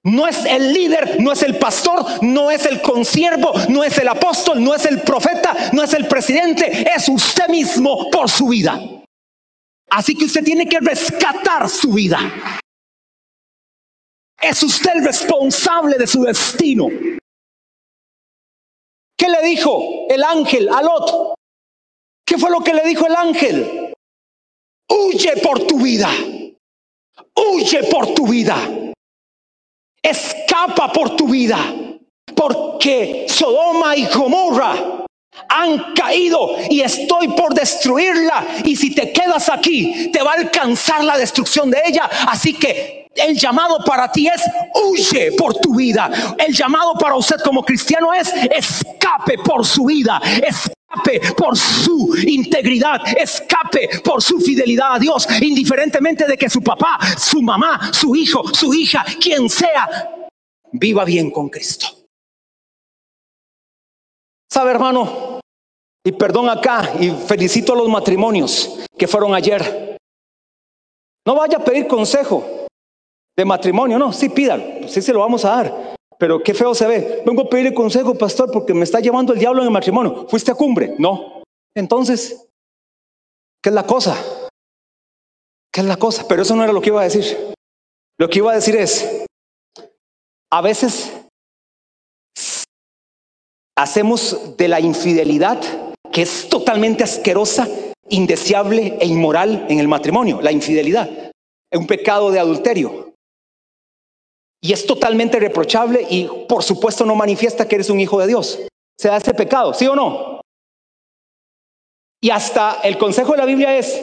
[0.03, 4.07] No es el líder, no es el pastor, no es el consiervo, no es el
[4.07, 8.79] apóstol, no es el profeta, no es el presidente, es usted mismo por su vida.
[9.89, 12.19] Así que usted tiene que rescatar su vida.
[14.41, 16.87] Es usted el responsable de su destino.
[19.17, 21.33] ¿Qué le dijo el ángel a Lot?
[22.25, 23.93] ¿Qué fue lo que le dijo el ángel?
[24.89, 26.09] Huye por tu vida.
[27.35, 28.55] Huye por tu vida.
[30.01, 31.57] Escapa por tu vida.
[32.35, 34.99] Porque Sodoma y Gomorra
[35.47, 38.45] han caído y estoy por destruirla.
[38.63, 42.09] Y si te quedas aquí, te va a alcanzar la destrucción de ella.
[42.27, 44.41] Así que el llamado para ti es
[44.75, 46.09] huye por tu vida.
[46.37, 50.21] El llamado para usted como cristiano es escape por su vida.
[51.37, 57.41] Por su integridad, escape por su fidelidad a Dios, indiferentemente de que su papá, su
[57.41, 60.29] mamá, su hijo, su hija, quien sea,
[60.71, 61.87] viva bien con Cristo.
[64.51, 65.39] ¿Sabe, hermano?
[66.03, 69.97] Y perdón acá, y felicito a los matrimonios que fueron ayer.
[71.25, 72.65] No vaya a pedir consejo
[73.37, 75.98] de matrimonio, no, sí pídalo, sí se lo vamos a dar.
[76.19, 77.23] Pero qué feo se ve.
[77.25, 80.27] Vengo a pedirle consejo, pastor, porque me está llevando el diablo en el matrimonio.
[80.27, 80.95] ¿Fuiste a cumbre?
[80.99, 81.43] No.
[81.73, 82.45] Entonces,
[83.63, 84.17] ¿qué es la cosa?
[85.71, 86.27] ¿Qué es la cosa?
[86.27, 87.53] Pero eso no era lo que iba a decir.
[88.17, 89.25] Lo que iba a decir es,
[90.51, 91.13] a veces
[93.77, 95.61] hacemos de la infidelidad,
[96.11, 97.65] que es totalmente asquerosa,
[98.09, 101.09] indeseable e inmoral en el matrimonio, la infidelidad,
[101.71, 103.08] es un pecado de adulterio.
[104.61, 108.59] Y es totalmente reprochable y por supuesto no manifiesta que eres un hijo de Dios.
[108.99, 110.41] Se da ese pecado, ¿sí o no?
[112.21, 114.01] Y hasta el consejo de la Biblia es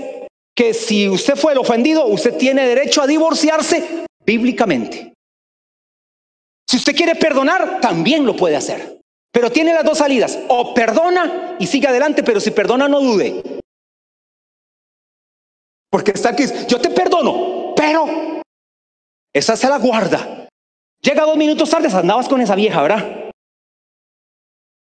[0.57, 5.13] que si usted fue el ofendido, usted tiene derecho a divorciarse bíblicamente.
[6.69, 8.99] Si usted quiere perdonar, también lo puede hacer.
[9.31, 10.39] Pero tiene las dos salidas.
[10.49, 13.43] O perdona y sigue adelante, pero si perdona no dude.
[15.91, 18.07] Porque está aquí, yo te perdono, pero
[19.33, 20.46] esa se la guarda.
[21.07, 23.31] Llega dos minutos tarde, andabas con esa vieja, ¿verdad?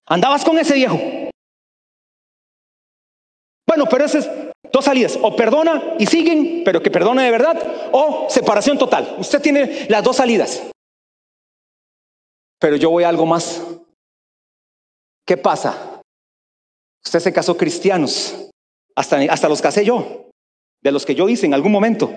[0.05, 0.99] Andabas con ese viejo.
[3.67, 4.29] Bueno, pero esas
[4.71, 5.17] dos salidas.
[5.19, 7.89] O perdona y siguen, pero que perdone de verdad.
[7.91, 9.15] O separación total.
[9.17, 10.69] Usted tiene las dos salidas.
[12.59, 13.63] Pero yo voy a algo más.
[15.25, 15.99] ¿Qué pasa?
[17.03, 18.51] Usted se casó cristianos.
[18.95, 20.29] Hasta, hasta los casé yo.
[20.79, 22.13] De los que yo hice en algún momento.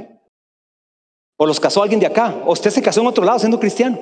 [1.38, 2.42] O los casó alguien de acá.
[2.44, 3.98] O usted se casó en otro lado siendo cristiano.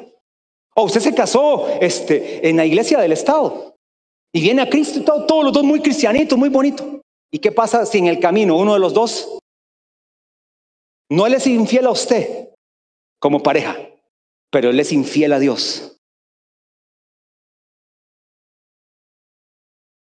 [0.75, 3.77] O usted se casó este, en la iglesia del Estado.
[4.33, 7.01] Y viene a Cristo y todo, todos los dos muy cristianitos, muy bonito.
[7.31, 9.39] ¿Y qué pasa si en el camino uno de los dos
[11.11, 12.49] no él es infiel a usted
[13.21, 13.77] como pareja,
[14.51, 15.97] pero él es infiel a Dios?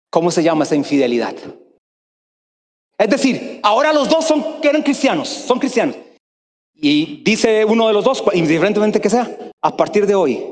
[0.10, 1.36] ¿Cómo se llama esa infidelidad?
[2.98, 5.96] Es decir, ahora los dos son, eran cristianos, son cristianos.
[6.80, 10.44] Y dice uno de los dos, indiferentemente que sea, a partir de hoy,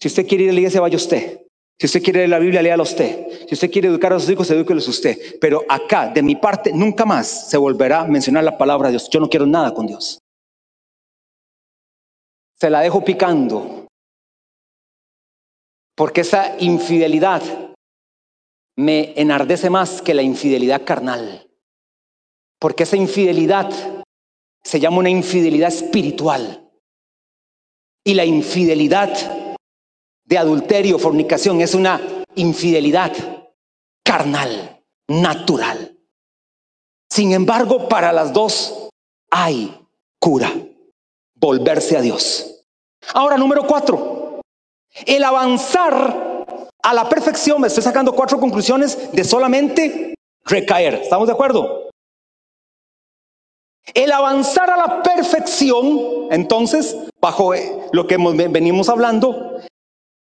[0.00, 1.40] si usted quiere ir a la iglesia, vaya usted.
[1.78, 3.46] Si usted quiere leer la Biblia, léala usted.
[3.48, 5.38] Si usted quiere educar a sus hijos, edúquelos usted.
[5.40, 9.08] Pero acá, de mi parte, nunca más se volverá a mencionar la palabra de Dios.
[9.10, 10.18] Yo no quiero nada con Dios.
[12.60, 13.86] Se la dejo picando.
[15.96, 17.42] Porque esa infidelidad
[18.76, 21.46] me enardece más que la infidelidad carnal.
[22.58, 23.70] Porque esa infidelidad
[24.62, 26.70] se llama una infidelidad espiritual.
[28.04, 29.56] Y la infidelidad
[30.24, 32.00] de adulterio, fornicación, es una
[32.34, 33.12] infidelidad
[34.04, 35.96] carnal, natural.
[37.10, 38.88] Sin embargo, para las dos
[39.30, 39.76] hay
[40.18, 40.52] cura,
[41.34, 42.64] volverse a Dios.
[43.14, 44.40] Ahora, número cuatro,
[45.06, 46.46] el avanzar
[46.82, 50.94] a la perfección, me estoy sacando cuatro conclusiones de solamente recaer.
[50.94, 51.79] ¿Estamos de acuerdo?
[53.94, 59.60] El avanzar a la perfección, entonces, bajo eh, lo que venimos hablando,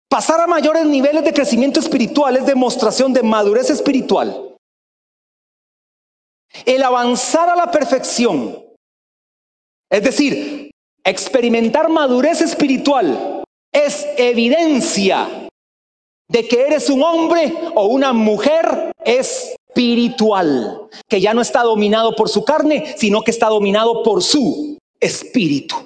[0.08, 4.56] pasar a mayores niveles de crecimiento espiritual es demostración de madurez espiritual.
[6.64, 8.62] El avanzar a la perfección,
[9.90, 10.70] es decir,
[11.04, 15.48] experimentar madurez espiritual, es evidencia
[16.28, 22.14] de que eres un hombre o una mujer es espiritual, que ya no está dominado
[22.14, 25.76] por su carne, sino que está dominado por su espíritu.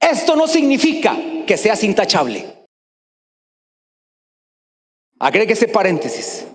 [0.00, 2.66] Esto no significa que seas intachable.
[5.18, 6.46] Agregue ese paréntesis,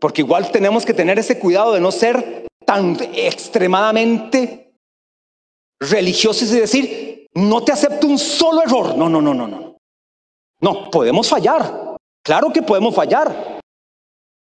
[0.00, 4.74] porque igual tenemos que tener ese cuidado de no ser tan extremadamente
[5.80, 8.96] religiosos y decir, no te acepto un solo error.
[8.96, 9.76] No, no, no, no, no.
[10.60, 11.85] No, podemos fallar.
[12.26, 13.60] Claro que podemos fallar.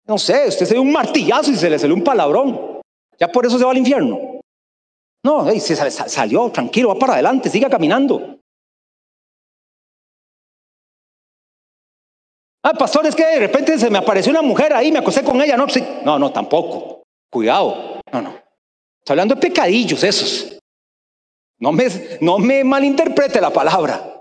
[0.08, 2.80] No sé, usted se dio un martillazo y se le salió un palabrón.
[3.16, 4.40] Ya por eso se va al infierno.
[5.22, 8.40] No, se salió, tranquilo, va para adelante, siga caminando.
[12.64, 15.40] Ah, pastor, es que de repente se me apareció una mujer ahí, me acosé con
[15.40, 15.56] ella.
[15.56, 15.80] No, sí.
[16.04, 17.04] no, no, tampoco.
[17.30, 18.00] Cuidado.
[18.12, 18.30] No, no.
[18.98, 20.58] Estoy hablando de pecadillos esos.
[21.60, 21.86] No me,
[22.20, 24.19] no me malinterprete la palabra.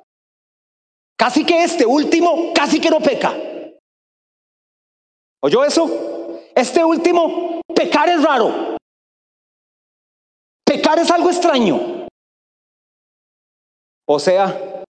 [1.20, 3.36] Casi que este último, casi que no peca.
[5.42, 6.40] ¿Oyó eso?
[6.56, 8.78] Este último, pecar es raro.
[10.64, 12.08] Pecar es algo extraño.
[14.08, 14.86] O sea,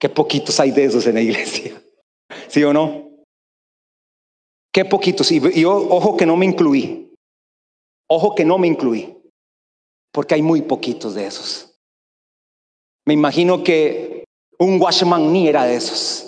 [0.00, 1.80] qué poquitos hay de esos en la iglesia.
[2.48, 3.08] ¿Sí o no?
[4.72, 5.30] Qué poquitos.
[5.30, 7.14] Y yo, ojo que no me incluí.
[8.08, 9.16] Ojo que no me incluí.
[10.10, 11.78] Porque hay muy poquitos de esos.
[13.06, 14.15] Me imagino que
[14.58, 16.26] un Washman ni era de esos,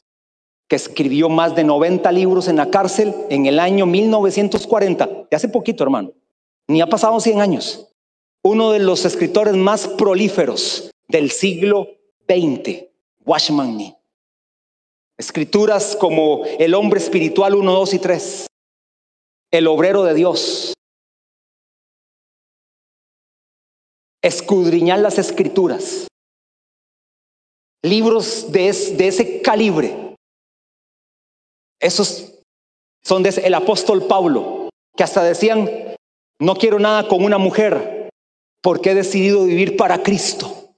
[0.69, 5.49] que escribió más de 90 libros en la cárcel en el año 1940, de hace
[5.49, 6.13] poquito, hermano.
[6.67, 7.89] Ni ha pasado 100 años.
[8.43, 11.89] Uno de los escritores más prolíferos del siglo
[12.29, 12.85] XX,
[13.25, 13.97] Washman Nee.
[15.17, 18.47] Escrituras como el hombre espiritual 1, 2 y 3,
[19.51, 20.75] el obrero de Dios.
[24.23, 26.07] Escudriñar las escrituras.
[27.83, 30.17] Libros de, ese calibre.
[31.81, 32.35] Esos
[33.03, 35.71] son de el apóstol Pablo, que hasta decían,
[36.41, 38.09] no quiero nada con una mujer,
[38.63, 40.73] porque he decidido vivir para Cristo.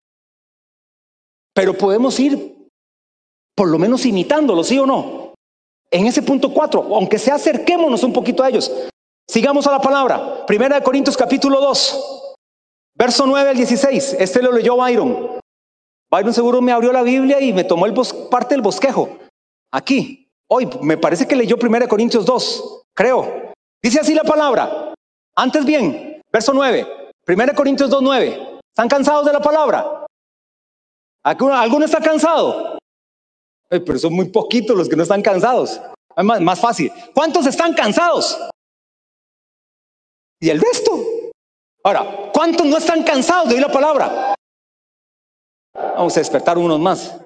[1.54, 2.68] Pero podemos ir
[3.56, 5.34] por lo menos imitándolo, ¿sí o no?
[5.90, 8.70] En ese punto 4, aunque sea acerquémonos un poquito a ellos.
[9.26, 10.44] Sigamos a la palabra.
[10.46, 12.34] Primera de Corintios capítulo 2,
[12.94, 14.16] verso 9 al 16.
[14.18, 15.39] Este lo leyó Byron.
[16.10, 17.94] Byron seguro me abrió la Biblia y me tomó el
[18.28, 19.18] parte del bosquejo.
[19.72, 23.52] Aquí, hoy, me parece que leyó Primera de Corintios 2, creo.
[23.80, 24.92] Dice así la palabra.
[25.36, 26.86] Antes bien, verso 9.
[27.24, 28.58] Primera de Corintios 2, 9.
[28.74, 30.06] ¿Están cansados de la palabra?
[31.22, 32.78] ¿Alguno está cansado?
[33.68, 35.80] pero son muy poquitos los que no están cansados.
[36.16, 36.92] Es más, más fácil.
[37.14, 38.36] ¿Cuántos están cansados?
[40.40, 40.98] Y el resto.
[41.84, 44.29] Ahora, ¿cuántos no están cansados de oír la palabra?
[45.74, 47.20] Vamos a despertar unos más.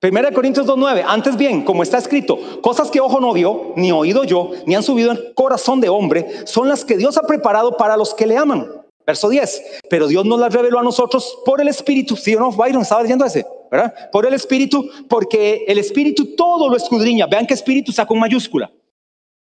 [0.00, 1.04] Primera de Corintios 2.9.
[1.06, 4.82] Antes bien, como está escrito, cosas que ojo no vio, ni oído yo, ni han
[4.82, 8.36] subido en corazón de hombre, son las que Dios ha preparado para los que le
[8.36, 8.70] aman.
[9.06, 9.80] Verso 10.
[9.88, 12.16] Pero Dios nos las reveló a nosotros por el Espíritu.
[12.16, 12.50] ¿Sí o no?
[12.50, 13.46] Byron estaba diciendo ese.
[13.70, 14.10] ¿verdad?
[14.10, 17.26] Por el Espíritu, porque el Espíritu todo lo escudriña.
[17.26, 18.70] Vean que Espíritu está con mayúscula.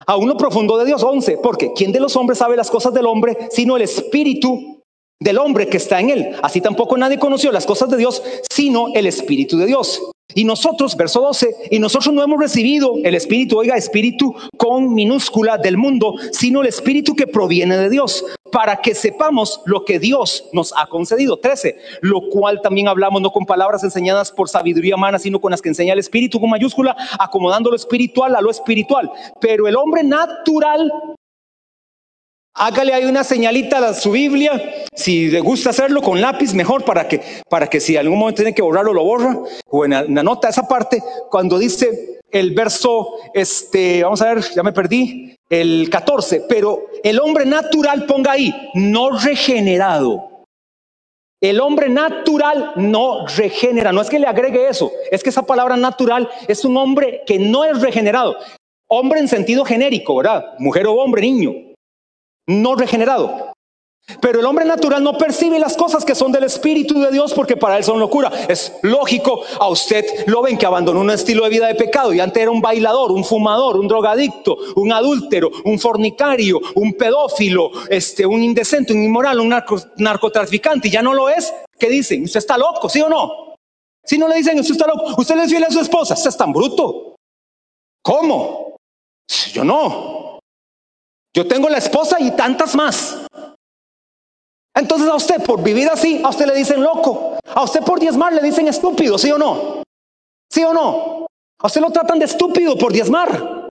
[0.05, 3.05] A uno profundo de Dios, 11, porque ¿quién de los hombres sabe las cosas del
[3.05, 4.78] hombre sino el Espíritu
[5.19, 6.35] del hombre que está en él?
[6.41, 10.01] Así tampoco nadie conoció las cosas de Dios sino el Espíritu de Dios.
[10.35, 15.57] Y nosotros, verso 12, y nosotros no hemos recibido el Espíritu, oiga, Espíritu con minúscula
[15.57, 20.45] del mundo, sino el Espíritu que proviene de Dios, para que sepamos lo que Dios
[20.53, 21.39] nos ha concedido.
[21.39, 25.63] 13, lo cual también hablamos no con palabras enseñadas por sabiduría humana, sino con las
[25.63, 29.11] que enseña el Espíritu con mayúscula, acomodando lo espiritual a lo espiritual.
[29.41, 30.91] Pero el hombre natural
[32.61, 37.07] Hágale ahí una señalita a su Biblia, si le gusta hacerlo con lápiz, mejor para
[37.07, 39.39] que, para que si algún momento tiene que borrarlo, lo borra.
[39.67, 44.61] O en la nota esa parte, cuando dice el verso, este, vamos a ver, ya
[44.61, 50.45] me perdí, el 14, pero el hombre natural, ponga ahí, no regenerado.
[51.39, 55.77] El hombre natural no regenera, no es que le agregue eso, es que esa palabra
[55.77, 58.35] natural es un hombre que no es regenerado.
[58.89, 60.43] Hombre en sentido genérico, ¿verdad?
[60.57, 61.68] Mujer o hombre, niño
[62.49, 63.53] no regenerado.
[64.21, 67.55] Pero el hombre natural no percibe las cosas que son del Espíritu de Dios porque
[67.55, 68.31] para él son locura.
[68.47, 72.19] Es lógico, a usted lo ven que abandonó un estilo de vida de pecado y
[72.19, 78.25] antes era un bailador, un fumador, un drogadicto, un adúltero, un fornicario, un pedófilo, este,
[78.25, 79.55] un indecente, un inmoral, un
[79.97, 81.53] narcotraficante y ya no lo es.
[81.77, 82.23] ¿Qué dicen?
[82.23, 82.89] ¿Usted está loco?
[82.89, 83.53] ¿Sí o no?
[84.03, 86.29] Si no le dicen, usted está loco, usted le es fiel a su esposa, usted
[86.29, 87.15] es tan bruto.
[88.01, 88.75] ¿Cómo?
[89.53, 90.18] Yo no.
[91.35, 93.17] Yo tengo la esposa y tantas más.
[94.75, 97.37] Entonces a usted por vivir así, a usted le dicen loco.
[97.45, 99.83] A usted por diezmar le dicen estúpido, ¿sí o no?
[100.51, 101.27] ¿Sí o no?
[101.61, 103.69] A usted lo tratan de estúpido por diezmar.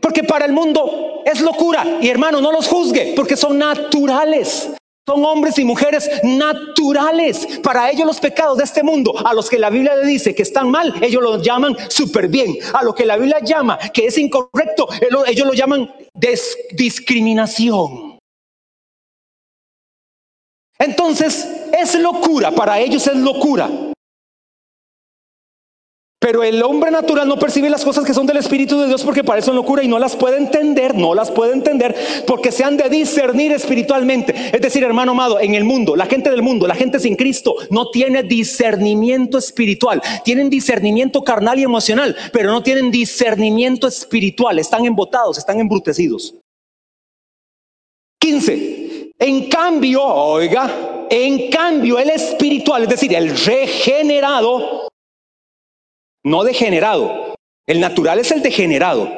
[0.00, 1.84] Porque para el mundo es locura.
[2.00, 4.70] Y hermano, no los juzgue, porque son naturales.
[5.06, 7.46] Son hombres y mujeres naturales.
[7.62, 10.42] Para ellos los pecados de este mundo, a los que la Biblia le dice que
[10.42, 12.56] están mal, ellos los llaman súper bien.
[12.72, 14.88] A lo que la Biblia llama que es incorrecto,
[15.26, 15.94] ellos lo llaman
[16.72, 18.18] discriminación.
[20.78, 21.46] Entonces,
[21.76, 23.70] es locura, para ellos es locura.
[26.26, 29.22] Pero el hombre natural no percibe las cosas que son del Espíritu de Dios porque
[29.22, 31.94] parecen locura y no las puede entender, no las puede entender
[32.26, 34.34] porque se han de discernir espiritualmente.
[34.52, 37.54] Es decir, hermano amado, en el mundo, la gente del mundo, la gente sin Cristo,
[37.70, 40.02] no tiene discernimiento espiritual.
[40.24, 44.58] Tienen discernimiento carnal y emocional, pero no tienen discernimiento espiritual.
[44.58, 46.34] Están embotados, están embrutecidos.
[48.18, 49.12] 15.
[49.20, 54.88] En cambio, oiga, en cambio el espiritual, es decir, el regenerado,
[56.26, 57.36] no degenerado.
[57.68, 59.08] El natural es el degenerado.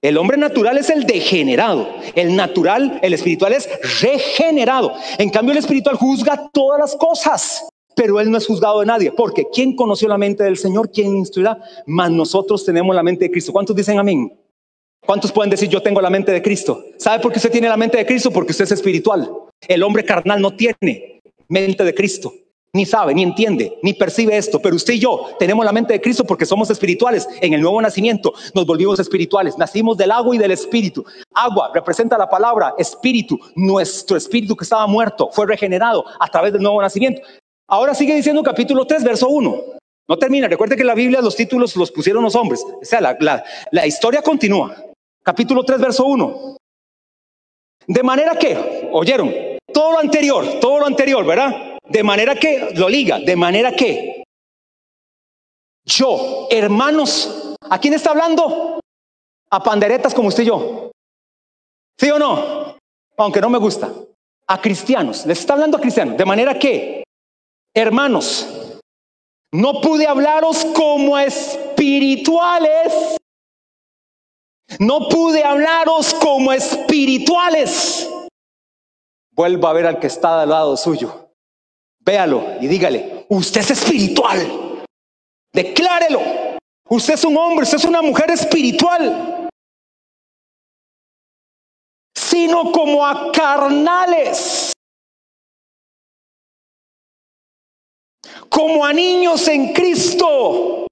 [0.00, 1.88] El hombre natural es el degenerado.
[2.14, 3.68] El natural, el espiritual es
[4.00, 4.92] regenerado.
[5.18, 9.10] En cambio, el espiritual juzga todas las cosas, pero él no es juzgado de nadie.
[9.10, 10.92] Porque ¿quién conoció la mente del Señor?
[10.92, 11.58] ¿Quién instruirá?
[11.84, 13.52] Mas nosotros tenemos la mente de Cristo.
[13.52, 14.32] ¿Cuántos dicen amén?
[15.04, 16.84] ¿Cuántos pueden decir yo tengo la mente de Cristo?
[16.96, 18.30] ¿Sabe por qué usted tiene la mente de Cristo?
[18.30, 19.28] Porque usted es espiritual.
[19.66, 22.32] El hombre carnal no tiene mente de Cristo
[22.72, 26.00] ni sabe, ni entiende, ni percibe esto, pero usted y yo tenemos la mente de
[26.00, 27.28] Cristo porque somos espirituales.
[27.40, 31.04] En el nuevo nacimiento nos volvimos espirituales, nacimos del agua y del espíritu.
[31.34, 36.62] Agua representa la palabra espíritu, nuestro espíritu que estaba muerto fue regenerado a través del
[36.62, 37.22] nuevo nacimiento.
[37.66, 39.64] Ahora sigue diciendo capítulo 3, verso 1.
[40.08, 43.00] No termina, recuerde que en la Biblia los títulos los pusieron los hombres, o sea,
[43.00, 44.74] la, historia continúa.
[45.22, 46.56] Capítulo 3, verso 1.
[47.86, 49.32] De manera que, oyeron,
[49.72, 51.69] todo lo anterior, todo lo anterior, ¿verdad?
[51.90, 54.22] De manera que, lo liga, de manera que
[55.84, 58.78] yo, hermanos, ¿a quién está hablando?
[59.50, 60.92] A panderetas como usted y yo.
[61.98, 62.76] ¿Sí o no?
[63.16, 63.92] Aunque no me gusta.
[64.46, 66.16] A cristianos, les está hablando a cristianos.
[66.16, 67.02] De manera que,
[67.74, 68.78] hermanos,
[69.50, 73.16] no pude hablaros como espirituales.
[74.78, 78.08] No pude hablaros como espirituales.
[79.32, 81.29] Vuelva a ver al que está al lado suyo.
[82.00, 84.84] Véalo y dígale, usted es espiritual.
[85.52, 86.20] Declárelo.
[86.88, 89.48] Usted es un hombre, usted es una mujer espiritual.
[92.16, 94.72] Sino como a carnales.
[98.48, 100.86] Como a niños en Cristo.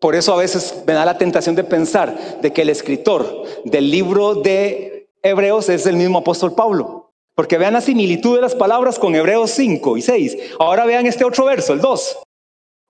[0.00, 3.90] Por eso a veces me da la tentación de pensar de que el escritor del
[3.90, 6.97] libro de Hebreos es el mismo apóstol Pablo.
[7.38, 10.36] Porque vean la similitud de las palabras con Hebreos 5 y 6.
[10.58, 12.18] Ahora vean este otro verso, el 2.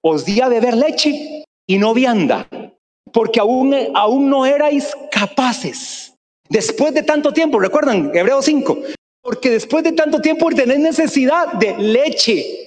[0.02, 2.48] Os di a beber leche y no vianda,
[3.12, 6.14] porque aún, aún no erais capaces.
[6.48, 8.78] Después de tanto tiempo, recuerdan Hebreos 5,
[9.20, 12.66] porque después de tanto tiempo tenéis necesidad de leche.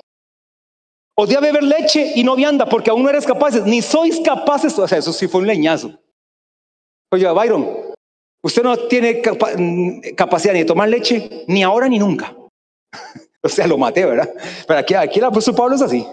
[1.17, 4.19] Os di a beber leche y no vianda, porque aún no eres capaces, ni sois
[4.19, 4.77] capaces.
[4.77, 5.99] O sea, eso sí fue un leñazo.
[7.11, 7.67] Oye, Byron,
[8.43, 9.21] Usted no tiene
[10.15, 12.35] capacidad ni de tomar leche, ni ahora ni nunca.
[13.43, 14.29] o sea, lo maté, ¿verdad?
[14.67, 16.05] Pero aquí, aquí el apóstol Pablo es así.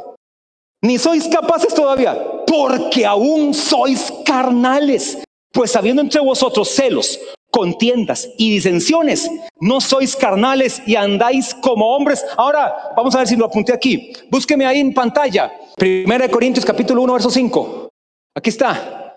[0.82, 2.16] Ni sois capaces todavía,
[2.46, 5.18] porque aún sois carnales.
[5.52, 7.18] Pues habiendo entre vosotros celos,
[7.50, 9.28] contiendas y disensiones,
[9.60, 12.24] no sois carnales y andáis como hombres.
[12.36, 14.12] Ahora, vamos a ver si lo apunté aquí.
[14.30, 15.50] Búsqueme ahí en pantalla.
[15.76, 17.88] Primera de Corintios capítulo 1, verso 5.
[18.36, 19.16] Aquí está.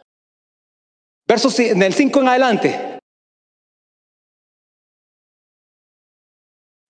[1.28, 2.90] Verso en el 5 en adelante.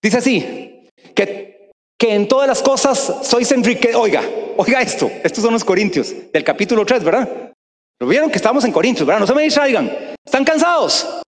[0.01, 3.93] Dice así, que, que en todas las cosas sois enrique.
[3.95, 4.23] Oiga,
[4.57, 7.53] oiga esto, estos son los Corintios del capítulo 3, ¿verdad?
[7.99, 9.19] Lo vieron que estamos en Corintios, ¿verdad?
[9.19, 10.15] No se me distraigan.
[10.25, 11.21] ¿Están cansados?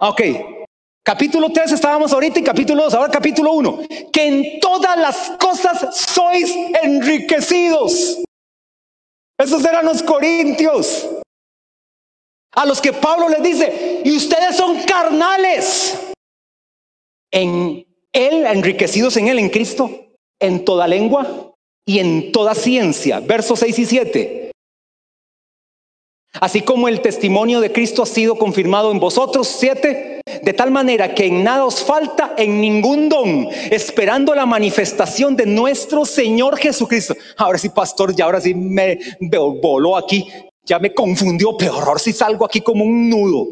[0.00, 0.22] Ok.
[1.04, 3.82] Capítulo 3 estábamos ahorita y capítulo 2, ahora capítulo 1.
[4.12, 6.52] Que en todas las cosas sois
[6.82, 8.24] enriquecidos.
[9.38, 11.08] Esos eran los corintios.
[12.56, 15.96] A los que Pablo les dice, y ustedes son carnales
[17.30, 17.85] en
[18.16, 20.06] él, enriquecidos en Él, en Cristo,
[20.40, 21.52] en toda lengua
[21.86, 23.20] y en toda ciencia.
[23.20, 24.50] Versos 6 y 7.
[26.40, 31.14] Así como el testimonio de Cristo ha sido confirmado en vosotros, siete, de tal manera
[31.14, 37.14] que en nada os falta en ningún don, esperando la manifestación de nuestro Señor Jesucristo.
[37.38, 38.98] Ahora sí, pastor, ya ahora sí me
[39.62, 40.28] voló aquí,
[40.62, 43.48] ya me confundió, peor si salgo aquí como un nudo.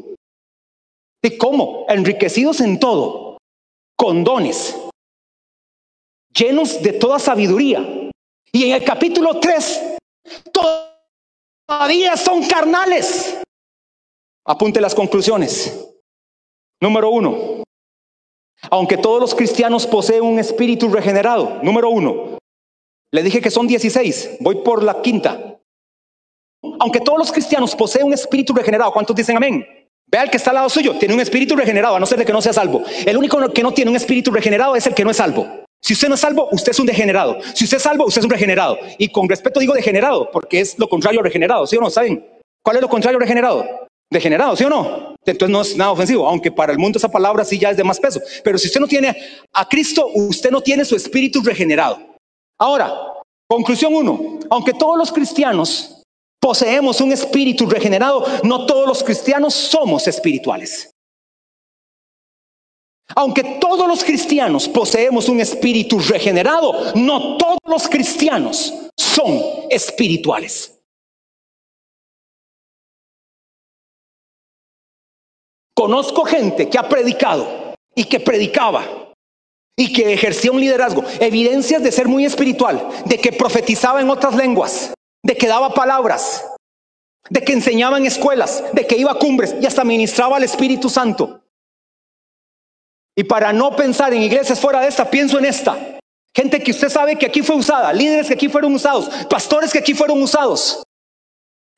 [1.22, 1.86] ¿Y cómo?
[1.88, 3.23] Enriquecidos en todo
[4.05, 4.78] con dones,
[6.36, 8.11] llenos de toda sabiduría.
[8.52, 9.96] Y en el capítulo 3,
[10.52, 10.94] toda
[11.66, 13.40] todavía son carnales.
[14.44, 15.88] Apunte las conclusiones.
[16.82, 17.64] Número uno,
[18.70, 21.62] aunque todos los cristianos poseen un espíritu regenerado.
[21.62, 22.36] Número uno,
[23.11, 25.59] le dije que son 16, voy por la quinta.
[26.78, 29.84] Aunque todos los cristianos poseen un espíritu regenerado, ¿cuántos dicen amén?
[30.14, 32.24] Vea el que está al lado suyo, tiene un espíritu regenerado, a no ser de
[32.24, 32.84] que no sea salvo.
[33.04, 35.64] El único que no tiene un espíritu regenerado es el que no es salvo.
[35.82, 37.38] Si usted no es salvo, usted es un degenerado.
[37.52, 38.78] Si usted es salvo, usted es un regenerado.
[38.96, 41.90] Y con respeto digo degenerado, porque es lo contrario a regenerado, ¿sí o no?
[41.90, 42.24] ¿Saben?
[42.62, 43.88] ¿Cuál es lo contrario a regenerado?
[44.08, 45.16] Degenerado, ¿sí o no?
[45.26, 47.82] Entonces no es nada ofensivo, aunque para el mundo esa palabra sí ya es de
[47.82, 48.20] más peso.
[48.44, 49.16] Pero si usted no tiene
[49.52, 51.98] a Cristo, usted no tiene su espíritu regenerado.
[52.60, 52.94] Ahora,
[53.48, 56.03] conclusión uno, aunque todos los cristianos
[56.45, 60.90] poseemos un espíritu regenerado, no todos los cristianos somos espirituales.
[63.16, 69.40] Aunque todos los cristianos poseemos un espíritu regenerado, no todos los cristianos son
[69.70, 70.78] espirituales.
[75.74, 79.14] Conozco gente que ha predicado y que predicaba
[79.78, 84.34] y que ejercía un liderazgo, evidencias de ser muy espiritual, de que profetizaba en otras
[84.34, 86.44] lenguas, de que daba palabras,
[87.30, 90.88] de que enseñaba en escuelas, de que iba a cumbres y hasta ministraba al Espíritu
[90.88, 91.42] Santo.
[93.16, 95.98] Y para no pensar en iglesias fuera de esta, pienso en esta.
[96.36, 99.78] Gente que usted sabe que aquí fue usada, líderes que aquí fueron usados, pastores que
[99.78, 100.82] aquí fueron usados.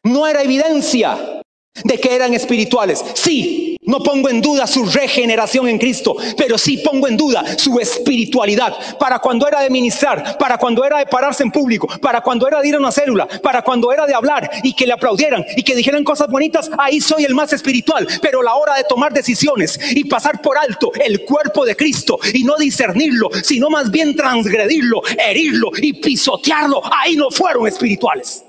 [0.03, 1.43] No era evidencia
[1.85, 3.05] de que eran espirituales.
[3.15, 7.79] Sí, no pongo en duda su regeneración en Cristo, pero sí pongo en duda su
[7.79, 8.99] espiritualidad.
[8.99, 12.61] Para cuando era de ministrar, para cuando era de pararse en público, para cuando era
[12.61, 15.63] de ir a una célula, para cuando era de hablar y que le aplaudieran y
[15.63, 18.07] que dijeran cosas bonitas, ahí soy el más espiritual.
[18.21, 22.45] Pero la hora de tomar decisiones y pasar por alto el cuerpo de Cristo y
[22.45, 28.45] no discernirlo, sino más bien transgredirlo, herirlo y pisotearlo, ahí no fueron espirituales.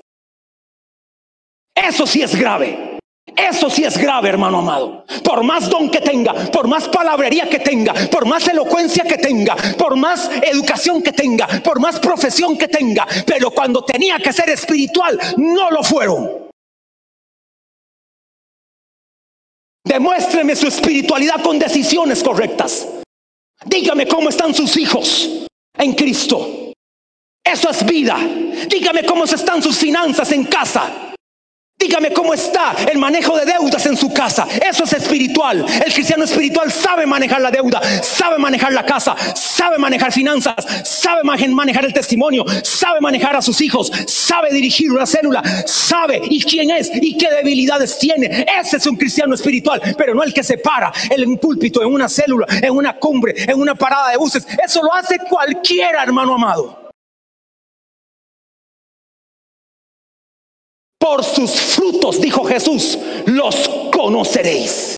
[1.75, 2.96] Eso sí es grave.
[3.37, 5.05] Eso sí es grave, hermano amado.
[5.23, 9.55] Por más don que tenga, por más palabrería que tenga, por más elocuencia que tenga,
[9.77, 14.49] por más educación que tenga, por más profesión que tenga, pero cuando tenía que ser
[14.49, 16.47] espiritual, no lo fueron.
[19.85, 22.87] Demuéstreme su espiritualidad con decisiones correctas.
[23.65, 25.45] Dígame cómo están sus hijos
[25.77, 26.73] en Cristo.
[27.45, 28.17] Eso es vida.
[28.67, 31.06] Dígame cómo están sus finanzas en casa.
[31.79, 34.47] Dígame cómo está el manejo de deudas en su casa.
[34.67, 35.63] Eso es espiritual.
[35.85, 41.21] El cristiano espiritual sabe manejar la deuda, sabe manejar la casa, sabe manejar finanzas, sabe
[41.23, 46.71] manejar el testimonio, sabe manejar a sus hijos, sabe dirigir una célula, sabe y quién
[46.71, 48.43] es y qué debilidades tiene.
[48.59, 51.93] Ese es un cristiano espiritual, pero no el que se para en un púlpito, en
[51.93, 54.47] una célula, en una cumbre, en una parada de buses.
[54.65, 56.86] Eso lo hace cualquiera, hermano amado.
[60.99, 64.97] Por sus frutos, dijo Jesús, los conoceréis.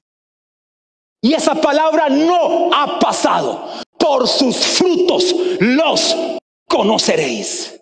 [1.22, 3.66] Y esa palabra no ha pasado.
[3.98, 6.16] Por sus frutos los
[6.68, 7.80] conoceréis.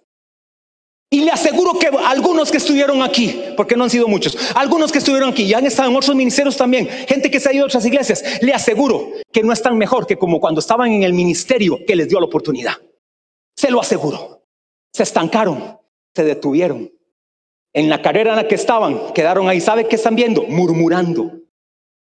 [1.09, 4.97] Y le aseguro que algunos que estuvieron aquí, porque no han sido muchos, algunos que
[4.97, 7.68] estuvieron aquí y han estado en otros ministerios también, gente que se ha ido a
[7.68, 11.80] otras iglesias, le aseguro que no están mejor que como cuando estaban en el ministerio
[11.88, 12.74] que les dio la oportunidad.
[13.55, 14.43] Se lo aseguro.
[14.93, 15.80] Se estancaron,
[16.13, 16.91] se detuvieron,
[17.78, 19.62] en la carrera en la que estaban, quedaron ahí.
[19.62, 20.42] ¿Sabe qué están viendo?
[20.42, 21.42] Murmurando,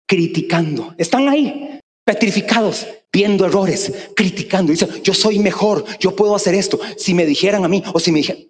[0.07, 0.95] criticando.
[0.97, 4.73] Están ahí, petrificados, viendo errores, criticando.
[4.73, 6.81] Dicen, yo soy mejor, yo puedo hacer esto.
[6.97, 8.45] Si me dijeran a mí o si me dijeran,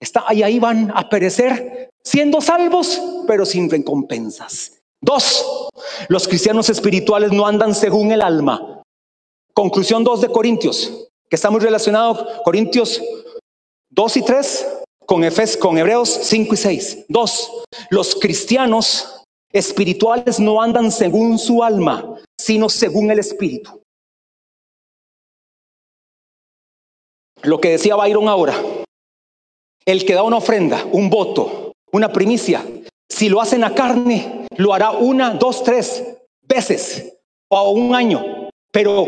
[0.00, 4.82] está ahí, ahí van a perecer siendo salvos, pero sin recompensas.
[5.00, 5.68] Dos,
[6.08, 8.82] los cristianos espirituales no andan según el alma.
[9.54, 13.00] Conclusión 2 de Corintios, que está muy relacionado, Corintios
[13.90, 14.66] 2 y 3,
[15.06, 15.22] con,
[15.60, 17.04] con Hebreos 5 y 6.
[17.08, 23.80] Dos, los cristianos espirituales no andan según su alma, sino según el espíritu.
[27.42, 28.54] Lo que decía Byron ahora,
[29.84, 32.66] el que da una ofrenda, un voto, una primicia,
[33.08, 36.04] si lo hace en la carne, lo hará una, dos, tres
[36.42, 37.16] veces
[37.48, 39.06] o un año, pero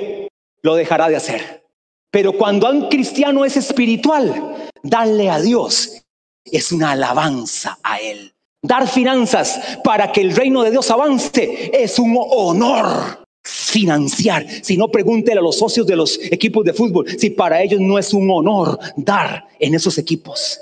[0.63, 1.65] lo dejará de hacer.
[2.11, 6.03] Pero cuando un cristiano es espiritual, darle a Dios
[6.45, 8.33] es una alabanza a Él.
[8.63, 14.47] Dar finanzas para que el reino de Dios avance es un honor financiar.
[14.63, 17.99] Si no, pregúntele a los socios de los equipos de fútbol si para ellos no
[17.99, 20.61] es un honor dar en esos equipos.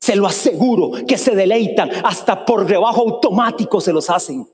[0.00, 4.46] Se lo aseguro que se deleitan, hasta por rebajo automático se los hacen.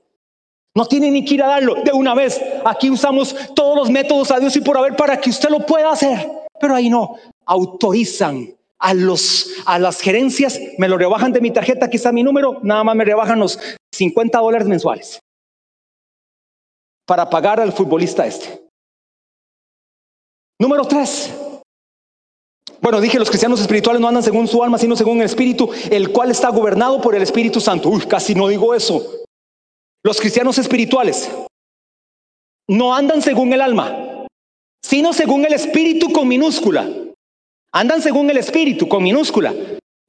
[0.75, 2.41] No tienen ni que ir a darlo de una vez.
[2.65, 5.91] Aquí usamos todos los métodos a Dios y por haber para que usted lo pueda
[5.91, 6.27] hacer.
[6.59, 8.49] Pero ahí no, autorizan
[8.79, 12.59] a, los, a las gerencias, me lo rebajan de mi tarjeta, aquí está mi número,
[12.63, 13.59] nada más me rebajan los
[13.93, 15.19] 50 dólares mensuales
[17.05, 18.61] para pagar al futbolista este.
[20.59, 21.33] Número tres.
[22.81, 26.11] Bueno, dije, los cristianos espirituales no andan según su alma, sino según el Espíritu, el
[26.11, 27.89] cual está gobernado por el Espíritu Santo.
[27.89, 29.22] Uy, casi no digo eso.
[30.03, 31.31] Los cristianos espirituales
[32.67, 34.25] no andan según el alma,
[34.83, 36.89] sino según el Espíritu con minúscula.
[37.71, 39.53] Andan según el Espíritu con minúscula.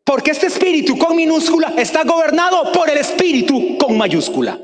[0.05, 4.61] Porque este Espíritu con minúscula está gobernado por el Espíritu con mayúscula.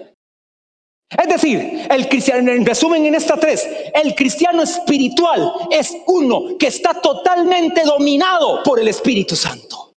[1.10, 6.68] Es decir, el cristiano, en resumen en esta tres, el cristiano espiritual es uno que
[6.68, 9.89] está totalmente dominado por el Espíritu Santo.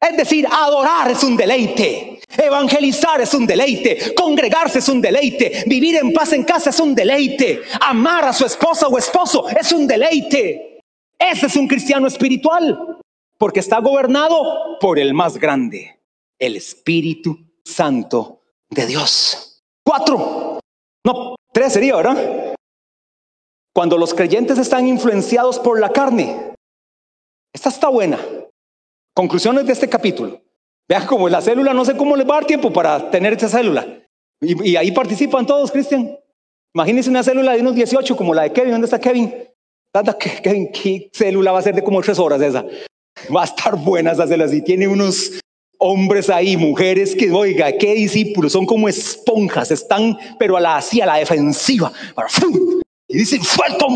[0.00, 5.96] Es decir, adorar es un deleite, evangelizar es un deleite, congregarse es un deleite, vivir
[5.96, 9.86] en paz en casa es un deleite, amar a su esposa o esposo es un
[9.86, 10.80] deleite.
[11.18, 12.98] Ese es un cristiano espiritual,
[13.36, 16.00] porque está gobernado por el más grande,
[16.38, 18.40] el Espíritu Santo
[18.70, 19.62] de Dios.
[19.84, 20.60] Cuatro.
[21.04, 22.54] No, tres sería, ¿verdad?
[23.74, 26.54] Cuando los creyentes están influenciados por la carne.
[27.52, 28.18] Esta está buena.
[29.20, 30.40] Conclusiones de este capítulo.
[30.88, 33.50] Vean como la célula, no sé cómo les va a dar tiempo para tener esta
[33.50, 33.86] célula.
[34.40, 36.18] Y, ahí participan todos, Cristian.
[36.74, 38.70] Imagínense una célula de unos 18 como la de Kevin.
[38.70, 39.30] ¿Dónde está Kevin?
[40.42, 42.64] Kevin, ¿qué célula va a ser de como tres horas esa?
[43.36, 44.48] Va a estar buena esa célula.
[44.48, 45.38] Si tiene unos
[45.76, 51.02] hombres ahí, mujeres que, oiga, qué discípulos, son como esponjas, están, pero a la, así,
[51.02, 51.92] a la defensiva,
[53.06, 53.90] y dicen, suelto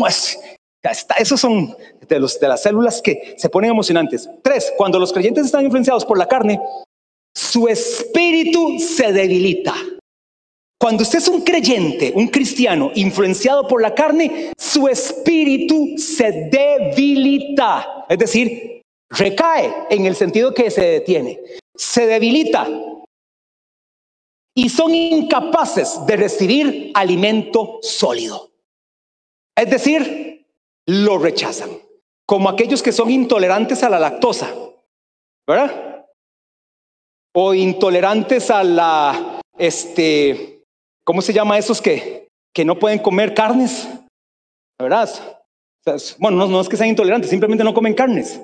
[0.89, 1.07] más.
[1.17, 1.75] Esos son
[2.07, 4.29] de, los, de las células que se ponen emocionantes.
[4.41, 6.59] Tres, cuando los creyentes están influenciados por la carne,
[7.33, 9.73] su espíritu se debilita.
[10.79, 18.05] Cuando usted es un creyente, un cristiano influenciado por la carne, su espíritu se debilita.
[18.09, 21.39] Es decir, recae en el sentido que se detiene
[21.75, 22.67] se debilita
[24.57, 28.51] y son incapaces de recibir alimento sólido.
[29.55, 30.44] Es decir,
[30.87, 31.69] lo rechazan,
[32.25, 34.53] como aquellos que son intolerantes a la lactosa,
[35.47, 36.05] ¿verdad?
[37.33, 40.63] O intolerantes a la, este,
[41.03, 43.87] ¿cómo se llama esos que, que no pueden comer carnes?
[44.79, 45.09] ¿Verdad?
[46.17, 48.41] Bueno, no, es que sean intolerantes, simplemente no comen carnes.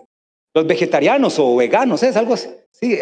[0.53, 2.49] Los vegetarianos o veganos, es algo así.
[2.71, 2.99] Sí,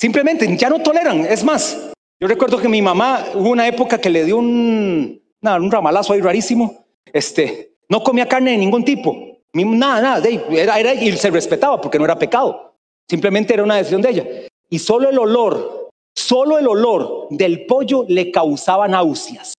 [0.00, 1.24] simplemente ya no toleran.
[1.26, 5.70] Es más, yo recuerdo que mi mamá hubo una época que le dio un, un
[5.70, 6.84] ramalazo ahí rarísimo.
[7.12, 9.16] Este, no comía carne de ningún tipo.
[9.52, 10.28] Nada, nada.
[10.50, 12.74] Era, era, y se respetaba porque no era pecado.
[13.08, 14.26] Simplemente era una decisión de ella.
[14.68, 19.54] Y solo el olor, solo el olor del pollo le causaba náuseas.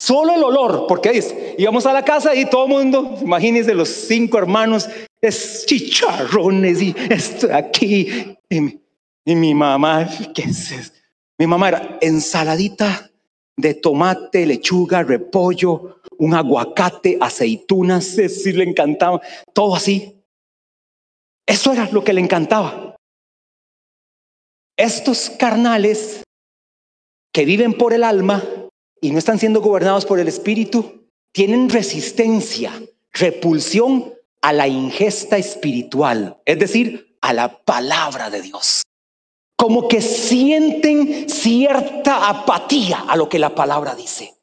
[0.00, 4.38] Solo el olor, porque íbamos a la casa y todo el mundo, imagínense los cinco
[4.38, 4.88] hermanos,
[5.20, 8.36] es chicharrones y esto aquí.
[8.50, 10.92] Y, mi mamá, ¿qué es
[11.38, 13.10] Mi mamá era ensaladita
[13.56, 19.20] de tomate, lechuga, repollo, un aguacate, aceitunas, sí le encantaba,
[19.52, 20.22] todo así.
[21.46, 22.96] Eso era lo que le encantaba.
[24.76, 26.22] Estos carnales
[27.32, 28.42] que viven por el alma
[29.00, 32.72] y no están siendo gobernados por el Espíritu, tienen resistencia,
[33.12, 38.82] repulsión a la ingesta espiritual, es decir, a la palabra de Dios.
[39.56, 44.34] Como que sienten cierta apatía a lo que la palabra dice.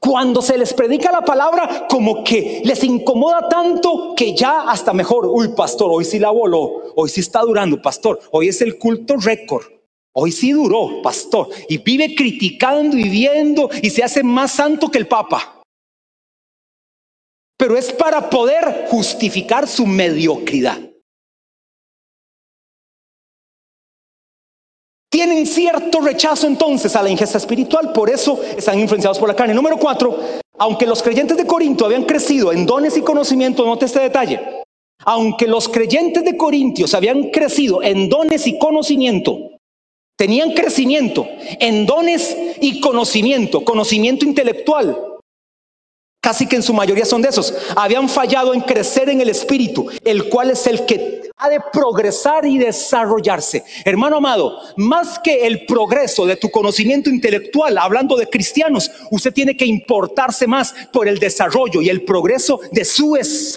[0.00, 5.26] Cuando se les predica la palabra, como que les incomoda tanto que ya hasta mejor,
[5.26, 9.16] uy, pastor, hoy sí la voló, hoy sí está durando, pastor, hoy es el culto
[9.16, 9.64] récord.
[10.18, 14.98] Hoy sí duró, pastor, y vive criticando y viendo y se hace más santo que
[14.98, 15.60] el Papa.
[17.58, 20.80] Pero es para poder justificar su mediocridad.
[25.16, 29.54] Tienen cierto rechazo entonces a la ingesta espiritual, por eso están influenciados por la carne.
[29.54, 30.14] Número cuatro,
[30.58, 34.38] aunque los creyentes de Corinto habían crecido en dones y conocimiento, note este detalle,
[35.06, 39.38] aunque los creyentes de Corintios habían crecido en dones y conocimiento,
[40.18, 41.26] Tenían crecimiento
[41.60, 45.15] en dones y conocimiento, conocimiento intelectual.
[46.26, 47.54] Casi que en su mayoría son de esos.
[47.76, 52.44] Habían fallado en crecer en el espíritu, el cual es el que ha de progresar
[52.44, 53.62] y desarrollarse.
[53.84, 59.56] Hermano amado, más que el progreso de tu conocimiento intelectual, hablando de cristianos, usted tiene
[59.56, 63.16] que importarse más por el desarrollo y el progreso de su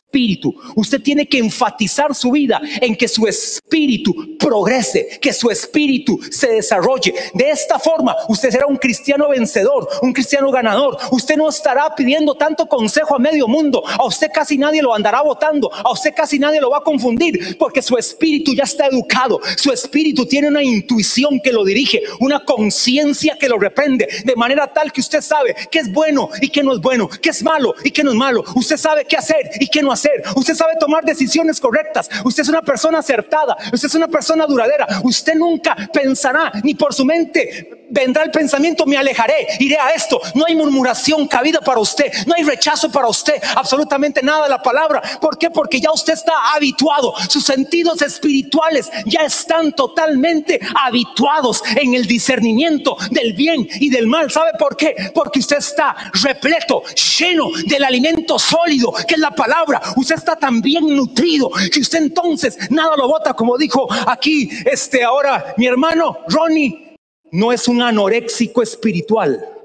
[0.10, 0.56] espíritu.
[0.76, 6.48] Usted tiene que enfatizar su vida en que su espíritu progrese, que su espíritu se
[6.48, 7.14] desarrolle.
[7.36, 10.98] De esta forma, usted será un cristiano vencedor, un cristiano ganador.
[11.12, 13.84] Usted no estará pidiendo tanto consejo a medio mundo.
[13.86, 15.72] A usted casi nadie lo andará votando.
[15.72, 19.40] A usted casi nadie lo va a confundir porque su espíritu ya está educado.
[19.58, 24.74] Su espíritu tiene una intuición que lo dirige, una conciencia que lo reprende, de manera
[24.74, 27.76] tal que usted sabe que es bueno y que no es bueno, que es malo
[27.84, 28.44] y que no es malo.
[28.56, 29.99] Usted sabe qué hacer y qué no hacer.
[30.36, 32.10] Usted sabe tomar decisiones correctas.
[32.24, 33.58] Usted es una persona acertada.
[33.74, 34.88] Usted es una persona duradera.
[35.04, 40.20] Usted nunca pensará ni por su mente vendrá el pensamiento, me alejaré, iré a esto.
[40.36, 44.62] No hay murmuración cabida para usted, no hay rechazo para usted, absolutamente nada de la
[44.62, 45.02] palabra.
[45.22, 45.50] ¿Por qué?
[45.50, 52.98] Porque ya usted está habituado, sus sentidos espirituales ya están totalmente habituados en el discernimiento
[53.12, 54.32] del bien y del mal.
[54.32, 54.96] ¿Sabe por qué?
[55.14, 56.84] Porque usted está repleto,
[57.18, 59.82] lleno del alimento sólido, que es la palabra.
[59.96, 65.04] Usted está tan bien nutrido que usted entonces nada lo bota, como dijo aquí este
[65.04, 66.89] ahora mi hermano Ronnie
[67.32, 69.64] no es un anoréxico espiritual,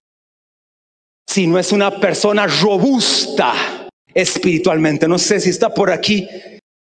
[1.29, 5.09] sino es una persona robusta espiritualmente.
[5.09, 6.29] No sé si está por aquí.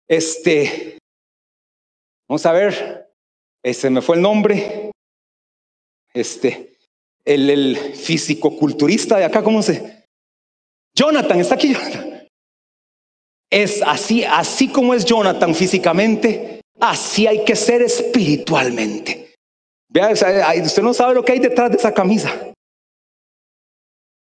[0.08, 0.98] Este,
[2.28, 3.10] vamos a ver,
[3.62, 4.90] ese me fue el nombre.
[6.12, 6.76] Este,
[7.24, 10.04] el, el físico-culturista de acá, ¿cómo se?
[10.94, 12.28] Jonathan, está aquí Jonathan.
[13.50, 19.23] Es así, así como es Jonathan físicamente, así hay que ser espiritualmente.
[19.94, 22.52] Vea, usted no sabe lo que hay detrás de esa camisa.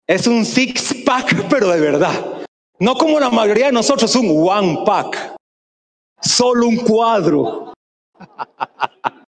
[0.07, 2.45] Es un six pack, pero de verdad.
[2.79, 5.35] No como la mayoría de nosotros, un one pack.
[6.21, 7.73] Solo un cuadro.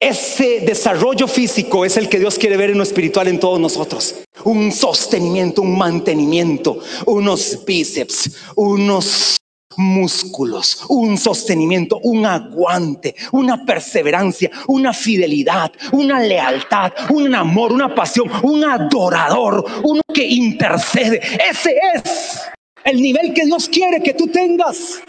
[0.00, 4.24] Ese desarrollo físico es el que Dios quiere ver en lo espiritual en todos nosotros.
[4.44, 9.36] Un sostenimiento, un mantenimiento, unos bíceps, unos
[9.76, 18.30] músculos, un sostenimiento, un aguante, una perseverancia, una fidelidad, una lealtad, un amor, una pasión,
[18.42, 21.20] un adorador, uno que intercede.
[21.50, 22.40] Ese es
[22.84, 25.02] el nivel que Dios quiere que tú tengas.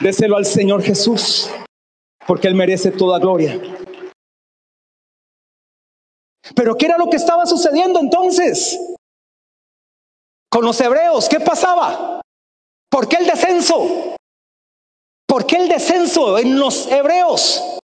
[0.00, 1.48] Déselo al Señor Jesús,
[2.26, 3.60] porque Él merece toda gloria.
[6.56, 8.78] Pero ¿qué era lo que estaba sucediendo entonces?
[10.52, 12.20] Con los hebreos, ¿qué pasaba?
[12.90, 14.14] ¿Por qué el descenso?
[15.26, 17.78] ¿Por qué el descenso en los hebreos?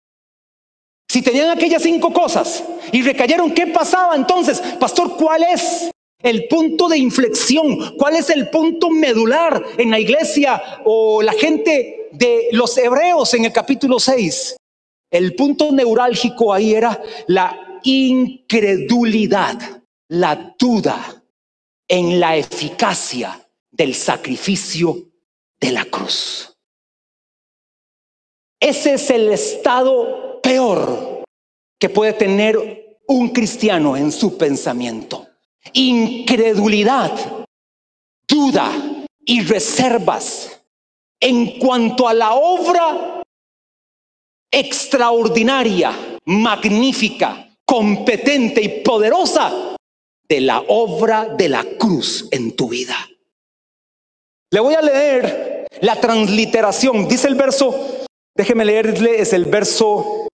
[1.08, 4.60] Si tenían aquellas cinco cosas y recayeron, ¿qué pasaba entonces?
[4.80, 7.96] Pastor, ¿cuál es el punto de inflexión?
[7.96, 13.44] ¿Cuál es el punto medular en la iglesia o la gente de los hebreos en
[13.44, 14.56] el capítulo 6?
[15.12, 19.56] El punto neurálgico ahí era la incredulidad,
[20.08, 21.15] la duda
[21.88, 24.96] en la eficacia del sacrificio
[25.60, 26.56] de la cruz.
[28.60, 31.24] Ese es el estado peor
[31.78, 35.26] que puede tener un cristiano en su pensamiento.
[35.72, 37.46] Incredulidad,
[38.26, 38.72] duda
[39.24, 40.62] y reservas
[41.20, 43.22] en cuanto a la obra
[44.50, 45.92] extraordinaria,
[46.24, 49.75] magnífica, competente y poderosa
[50.28, 52.96] de la obra de la cruz en tu vida.
[54.52, 57.08] Le voy a leer la transliteración.
[57.08, 58.04] Dice el verso,
[58.34, 60.28] déjeme leerle, es el verso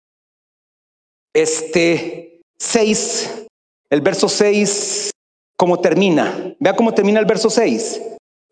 [1.33, 3.45] este 6,
[3.91, 5.11] el verso 6,
[5.57, 6.55] cómo termina.
[6.59, 8.01] Vea cómo termina el verso 6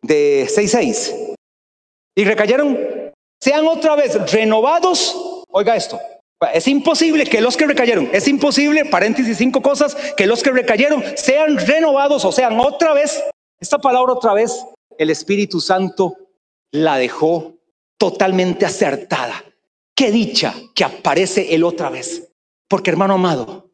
[0.01, 1.35] de 6.6.
[2.15, 2.77] Y recayeron,
[3.41, 5.43] sean otra vez renovados.
[5.49, 5.99] Oiga esto,
[6.53, 11.03] es imposible que los que recayeron, es imposible, paréntesis, cinco cosas, que los que recayeron
[11.15, 13.23] sean renovados o sean otra vez,
[13.59, 14.65] esta palabra otra vez,
[14.99, 16.15] el Espíritu Santo
[16.71, 17.55] la dejó
[17.97, 19.43] totalmente acertada.
[19.95, 22.31] Qué dicha que aparece él otra vez.
[22.67, 23.71] Porque hermano amado,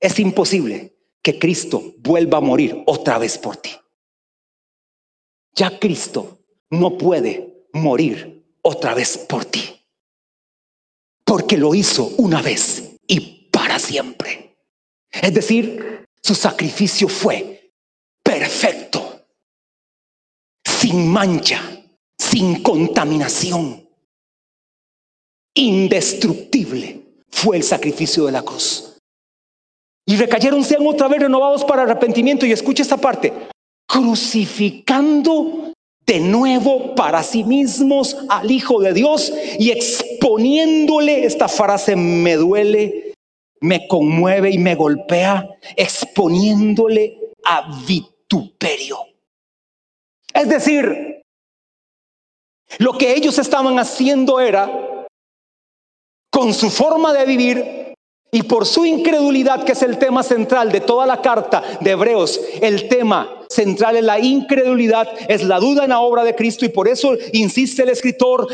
[0.00, 3.70] es imposible que Cristo vuelva a morir otra vez por ti.
[5.54, 6.40] Ya Cristo
[6.70, 9.71] no puede morir otra vez por ti
[11.32, 14.54] porque lo hizo una vez y para siempre.
[15.10, 17.72] Es decir, su sacrificio fue
[18.22, 19.24] perfecto,
[20.62, 21.58] sin mancha,
[22.18, 23.88] sin contaminación,
[25.54, 28.98] indestructible fue el sacrificio de la cruz.
[30.04, 32.44] Y recayeron sean otra vez renovados para arrepentimiento.
[32.44, 33.32] Y escucha esta parte,
[33.88, 35.71] crucificando
[36.06, 43.14] de nuevo para sí mismos al Hijo de Dios y exponiéndole, esta frase me duele,
[43.60, 48.98] me conmueve y me golpea exponiéndole a vituperio.
[50.34, 51.22] Es decir,
[52.78, 55.06] lo que ellos estaban haciendo era,
[56.30, 57.81] con su forma de vivir
[58.34, 62.40] y por su incredulidad, que es el tema central de toda la carta de Hebreos,
[62.62, 66.70] el tema central es la incredulidad, es la duda en la obra de Cristo y
[66.70, 68.48] por eso insiste el escritor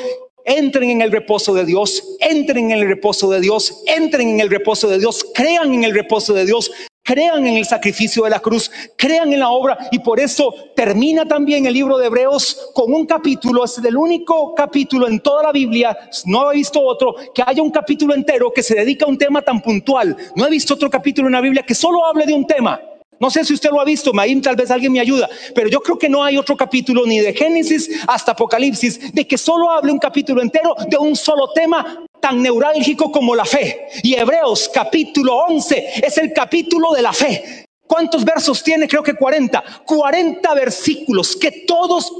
[0.48, 4.50] entren en el reposo de Dios, entren en el reposo de Dios, entren en el
[4.50, 6.70] reposo de Dios, crean en el reposo de Dios,
[7.04, 11.26] crean en el sacrificio de la cruz, crean en la obra y por eso termina
[11.26, 15.52] también el libro de Hebreos con un capítulo, es el único capítulo en toda la
[15.52, 19.18] Biblia, no he visto otro, que haya un capítulo entero que se dedica a un
[19.18, 22.32] tema tan puntual, no he visto otro capítulo en la Biblia que solo hable de
[22.34, 22.80] un tema.
[23.20, 25.80] No sé si usted lo ha visto, ahí tal vez alguien me ayuda, pero yo
[25.80, 29.92] creo que no hay otro capítulo ni de Génesis hasta Apocalipsis de que solo hable
[29.92, 33.88] un capítulo entero de un solo tema tan neurálgico como la fe.
[34.02, 37.64] Y Hebreos capítulo 11 es el capítulo de la fe.
[37.86, 38.86] ¿Cuántos versos tiene?
[38.86, 39.64] Creo que 40.
[39.84, 42.12] 40 versículos que todos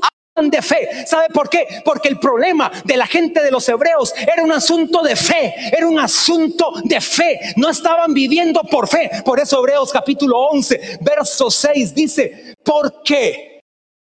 [0.47, 1.07] de fe.
[1.07, 1.66] ¿Sabe por qué?
[1.84, 5.89] Porque el problema de la gente de los hebreos era un asunto de fe, era
[5.89, 7.41] un asunto de fe.
[7.57, 9.11] No estaban viviendo por fe.
[9.24, 13.61] Por eso Hebreos capítulo 11, verso 6 dice, porque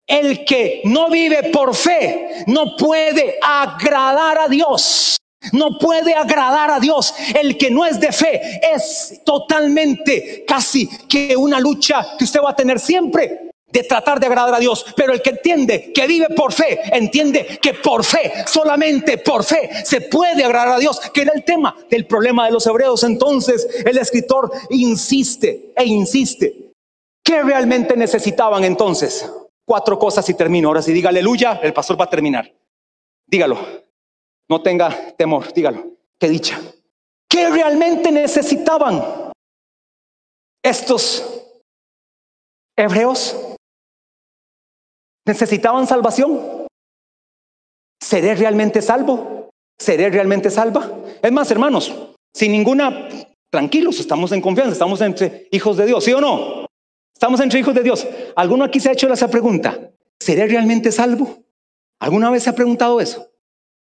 [0.06, 5.16] el que no vive por fe no puede agradar a Dios.
[5.52, 7.12] No puede agradar a Dios.
[7.34, 12.50] El que no es de fe es totalmente casi que una lucha que usted va
[12.50, 14.84] a tener siempre de tratar de agradar a Dios.
[14.94, 19.84] Pero el que entiende que vive por fe, entiende que por fe, solamente por fe,
[19.84, 23.02] se puede agradar a Dios, que era el tema del problema de los hebreos.
[23.02, 26.72] Entonces el escritor insiste e insiste.
[27.24, 29.28] ¿Qué realmente necesitaban entonces?
[29.64, 30.68] Cuatro cosas y termino.
[30.68, 32.52] Ahora si diga aleluya, el pastor va a terminar.
[33.26, 33.58] Dígalo.
[34.48, 35.86] No tenga temor, dígalo.
[36.18, 36.60] Qué dicha.
[37.26, 39.32] ¿Qué realmente necesitaban
[40.62, 41.24] estos
[42.76, 43.34] hebreos?
[45.26, 46.66] ¿Necesitaban salvación?
[48.00, 49.50] ¿Seré realmente salvo?
[49.78, 50.90] ¿Seré realmente salva?
[51.22, 51.94] Es más, hermanos,
[52.34, 53.08] sin ninguna,
[53.50, 56.66] tranquilos, estamos en confianza, estamos entre hijos de Dios, ¿sí o no?
[57.14, 58.06] Estamos entre hijos de Dios.
[58.34, 59.92] ¿Alguno aquí se ha hecho esa pregunta?
[60.18, 61.44] ¿Seré realmente salvo?
[62.00, 63.30] ¿Alguna vez se ha preguntado eso?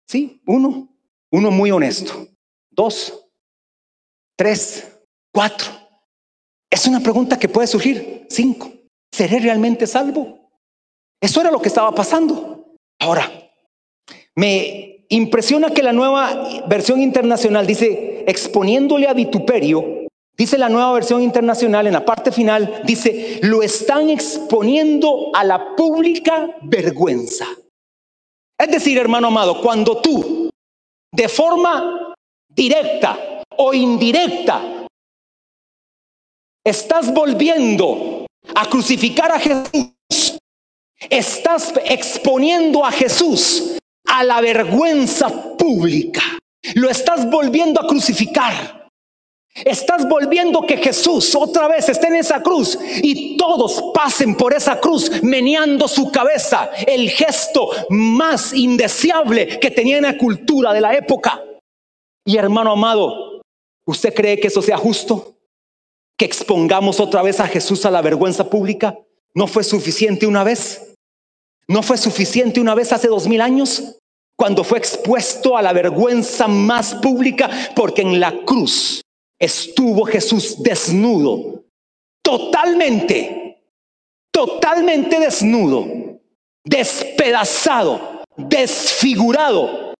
[0.06, 0.88] Sí, uno,
[1.32, 2.28] uno muy honesto.
[2.70, 3.28] Dos,
[4.36, 5.00] tres,
[5.32, 5.66] cuatro.
[6.70, 8.26] Es una pregunta que puede surgir.
[8.30, 8.70] Cinco,
[9.10, 10.41] ¿seré realmente salvo?
[11.22, 12.74] Eso era lo que estaba pasando.
[12.98, 13.30] Ahora,
[14.34, 21.22] me impresiona que la nueva versión internacional dice, exponiéndole a vituperio, dice la nueva versión
[21.22, 27.46] internacional en la parte final, dice, lo están exponiendo a la pública vergüenza.
[28.58, 30.50] Es decir, hermano amado, cuando tú
[31.12, 32.14] de forma
[32.48, 34.88] directa o indirecta
[36.64, 39.91] estás volviendo a crucificar a Jesús
[41.10, 46.22] Estás exponiendo a Jesús a la vergüenza pública.
[46.74, 48.82] Lo estás volviendo a crucificar.
[49.54, 54.80] Estás volviendo que Jesús otra vez esté en esa cruz y todos pasen por esa
[54.80, 60.94] cruz meneando su cabeza, el gesto más indeseable que tenía en la cultura de la
[60.94, 61.42] época.
[62.24, 63.42] Y hermano amado,
[63.84, 65.36] ¿usted cree que eso sea justo?
[66.16, 68.98] ¿Que expongamos otra vez a Jesús a la vergüenza pública?
[69.34, 70.91] ¿No fue suficiente una vez?
[71.68, 73.96] ¿No fue suficiente una vez hace dos mil años?
[74.36, 79.00] Cuando fue expuesto a la vergüenza más pública, porque en la cruz
[79.38, 81.64] estuvo Jesús desnudo,
[82.24, 83.62] totalmente,
[84.32, 85.86] totalmente desnudo,
[86.64, 89.94] despedazado, desfigurado.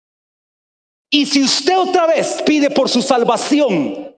[1.10, 4.16] Y si usted otra vez pide por su salvación,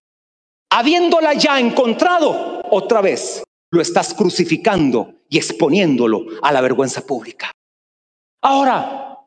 [0.70, 3.42] habiéndola ya encontrado, otra vez
[3.74, 7.50] lo estás crucificando y exponiéndolo a la vergüenza pública.
[8.40, 9.18] Ahora,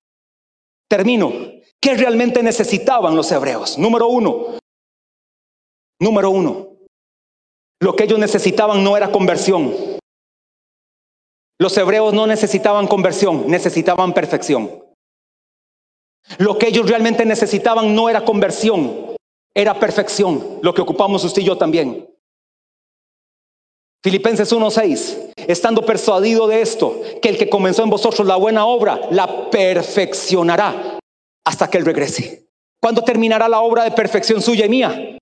[0.90, 1.34] termino.
[1.80, 3.78] ¿Qué realmente necesitaban los hebreos?
[3.78, 4.58] Número uno.
[6.00, 6.78] Número uno.
[7.82, 9.74] Lo que ellos necesitaban no era conversión.
[11.60, 14.84] Los hebreos no necesitaban conversión, necesitaban perfección.
[16.38, 19.16] Lo que ellos realmente necesitaban no era conversión,
[19.54, 22.08] era perfección, lo que ocupamos usted y yo también.
[24.04, 29.02] Filipenses 1:6, estando persuadido de esto, que el que comenzó en vosotros la buena obra,
[29.12, 31.00] la perfeccionará
[31.46, 32.48] hasta que Él regrese.
[32.80, 35.18] ¿Cuándo terminará la obra de perfección suya y mía?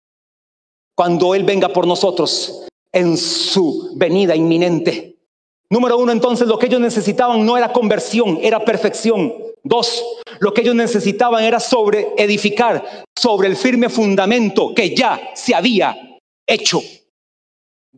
[0.95, 5.15] Cuando Él venga por nosotros en su venida inminente.
[5.69, 9.33] Número uno, entonces lo que ellos necesitaban no era conversión, era perfección.
[9.63, 10.03] Dos,
[10.39, 15.97] lo que ellos necesitaban era sobre edificar sobre el firme fundamento que ya se había
[16.45, 16.81] hecho.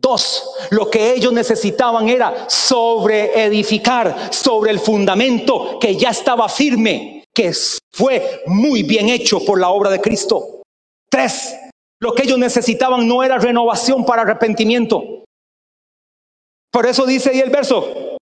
[0.00, 7.24] Dos, lo que ellos necesitaban era sobre edificar, sobre el fundamento que ya estaba firme,
[7.34, 7.52] que
[7.92, 10.62] fue muy bien hecho por la obra de Cristo.
[11.10, 11.56] Tres,
[12.00, 15.24] lo que ellos necesitaban no era renovación para arrepentimiento.
[16.70, 18.16] Por eso dice ahí el verso,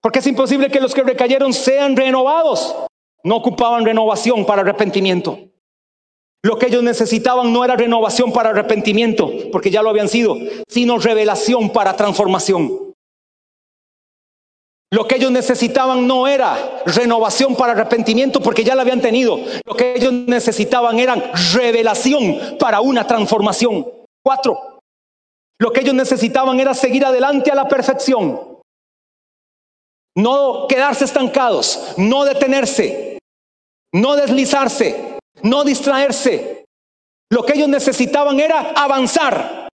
[0.00, 2.76] porque es imposible que los que recayeron sean renovados.
[3.24, 5.38] No ocupaban renovación para arrepentimiento.
[6.44, 10.36] Lo que ellos necesitaban no era renovación para arrepentimiento, porque ya lo habían sido,
[10.68, 12.92] sino revelación para transformación.
[14.92, 19.38] Lo que ellos necesitaban no era renovación para arrepentimiento, porque ya la habían tenido.
[19.64, 23.86] Lo que ellos necesitaban eran revelación para una transformación.
[24.22, 24.80] Cuatro.
[25.58, 28.58] Lo que ellos necesitaban era seguir adelante a la perfección.
[30.14, 33.18] No quedarse estancados, no detenerse,
[33.94, 36.66] no deslizarse, no distraerse.
[37.30, 39.68] Lo que ellos necesitaban era avanzar.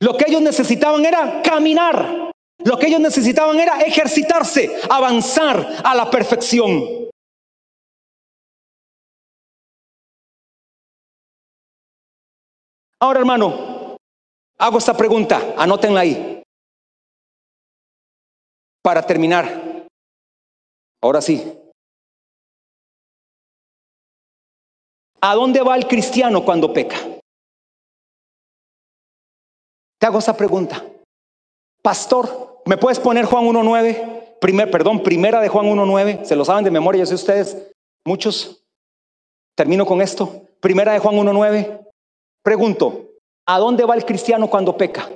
[0.00, 2.32] Lo que ellos necesitaban era caminar.
[2.64, 7.10] Lo que ellos necesitaban era ejercitarse, avanzar a la perfección.
[13.00, 13.96] Ahora, hermano,
[14.58, 16.42] hago esta pregunta, anótenla ahí.
[18.80, 19.86] Para terminar,
[21.00, 21.61] ahora sí,
[25.24, 26.96] ¿A dónde va el cristiano cuando peca?
[29.98, 30.84] Te hago esa pregunta.
[31.80, 34.38] Pastor, ¿me puedes poner Juan 1.9?
[34.40, 36.24] Primer, perdón, primera de Juan 1.9.
[36.24, 37.72] Se lo saben de memoria, yo sé ustedes,
[38.04, 38.64] muchos.
[39.54, 40.42] Termino con esto.
[40.60, 41.88] Primera de Juan 1.9.
[42.42, 43.10] Pregunto,
[43.46, 45.08] ¿a dónde va el cristiano cuando peca?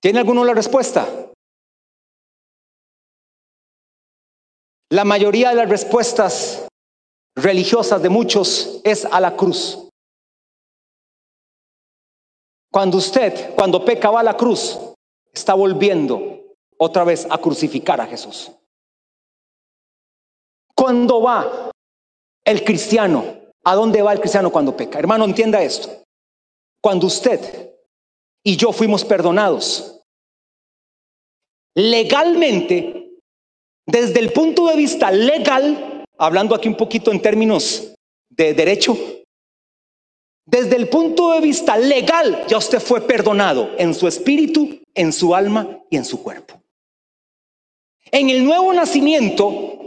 [0.00, 1.06] ¿Tiene alguno la respuesta?
[4.90, 6.68] La mayoría de las respuestas
[7.34, 9.88] religiosas de muchos es a la cruz.
[12.70, 14.78] Cuando usted, cuando peca, va a la cruz,
[15.32, 16.40] está volviendo
[16.78, 18.52] otra vez a crucificar a Jesús.
[20.74, 21.70] Cuando va
[22.44, 23.24] el cristiano,
[23.64, 24.98] ¿a dónde va el cristiano cuando peca?
[24.98, 26.04] Hermano, entienda esto.
[26.80, 27.74] Cuando usted
[28.44, 30.00] y yo fuimos perdonados,
[31.74, 32.95] legalmente
[33.86, 37.94] desde el punto de vista legal, hablando aquí un poquito en términos
[38.28, 38.96] de derecho,
[40.44, 45.34] desde el punto de vista legal ya usted fue perdonado en su espíritu, en su
[45.34, 46.60] alma y en su cuerpo.
[48.12, 49.85] En el nuevo nacimiento,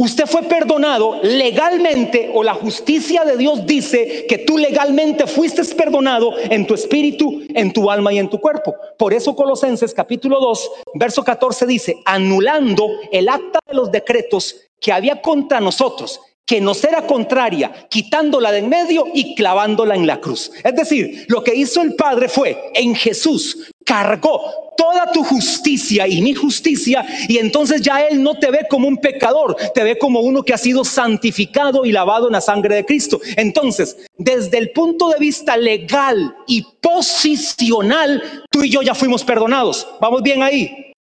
[0.00, 6.32] Usted fue perdonado legalmente o la justicia de Dios dice que tú legalmente fuiste perdonado
[6.38, 8.74] en tu espíritu, en tu alma y en tu cuerpo.
[8.96, 14.90] Por eso Colosenses capítulo 2, verso 14 dice, anulando el acta de los decretos que
[14.90, 20.18] había contra nosotros, que nos era contraria, quitándola de en medio y clavándola en la
[20.18, 20.50] cruz.
[20.64, 26.22] Es decir, lo que hizo el Padre fue en Jesús cargó toda tu justicia y
[26.22, 30.20] mi justicia y entonces ya Él no te ve como un pecador, te ve como
[30.20, 33.20] uno que ha sido santificado y lavado en la sangre de Cristo.
[33.36, 39.88] Entonces, desde el punto de vista legal y posicional, tú y yo ya fuimos perdonados.
[40.00, 40.92] Vamos bien ahí.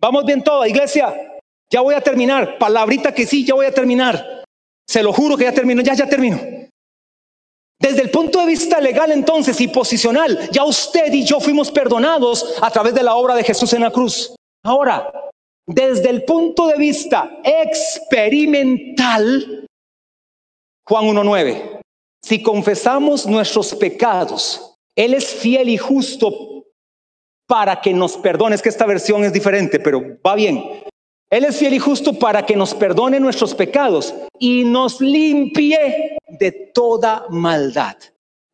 [0.00, 1.14] Vamos bien toda, iglesia.
[1.70, 2.58] Ya voy a terminar.
[2.58, 4.42] Palabrita que sí, ya voy a terminar.
[4.84, 6.40] Se lo juro que ya termino, ya, ya termino.
[7.82, 12.54] Desde el punto de vista legal entonces y posicional, ya usted y yo fuimos perdonados
[12.62, 14.36] a través de la obra de Jesús en la cruz.
[14.62, 15.12] Ahora,
[15.66, 19.66] desde el punto de vista experimental,
[20.86, 21.80] Juan 1.9,
[22.24, 26.32] si confesamos nuestros pecados, Él es fiel y justo
[27.48, 28.54] para que nos perdone.
[28.54, 30.84] Es que esta versión es diferente, pero va bien.
[31.32, 36.52] Él es fiel y justo para que nos perdone nuestros pecados y nos limpie de
[36.74, 37.96] toda maldad.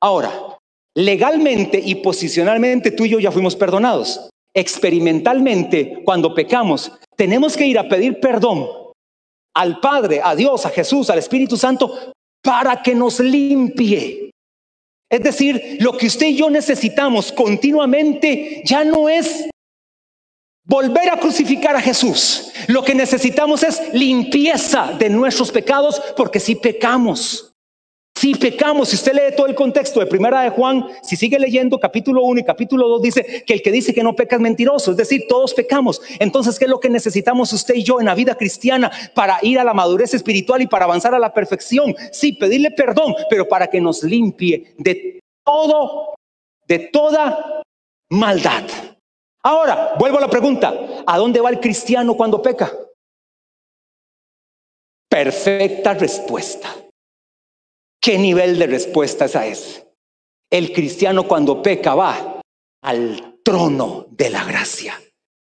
[0.00, 0.56] Ahora,
[0.94, 4.30] legalmente y posicionalmente tú y yo ya fuimos perdonados.
[4.54, 8.68] Experimentalmente, cuando pecamos, tenemos que ir a pedir perdón
[9.56, 12.12] al Padre, a Dios, a Jesús, al Espíritu Santo,
[12.44, 14.30] para que nos limpie.
[15.10, 19.50] Es decir, lo que usted y yo necesitamos continuamente ya no es
[20.68, 22.52] volver a crucificar a Jesús.
[22.68, 27.54] Lo que necesitamos es limpieza de nuestros pecados, porque si pecamos,
[28.14, 31.78] si pecamos, si usted lee todo el contexto de Primera de Juan, si sigue leyendo
[31.78, 34.90] capítulo 1 y capítulo 2 dice que el que dice que no peca es mentiroso,
[34.90, 36.02] es decir, todos pecamos.
[36.18, 39.58] Entonces, ¿qué es lo que necesitamos usted y yo en la vida cristiana para ir
[39.58, 41.94] a la madurez espiritual y para avanzar a la perfección?
[42.12, 46.14] Sí, pedirle perdón, pero para que nos limpie de todo,
[46.66, 47.62] de toda
[48.10, 48.64] maldad.
[49.42, 50.74] Ahora, vuelvo a la pregunta,
[51.06, 52.72] ¿a dónde va el cristiano cuando peca?
[55.08, 56.74] Perfecta respuesta.
[58.00, 59.84] ¿Qué nivel de respuesta esa es?
[60.50, 62.40] El cristiano cuando peca va
[62.82, 65.00] al trono de la gracia.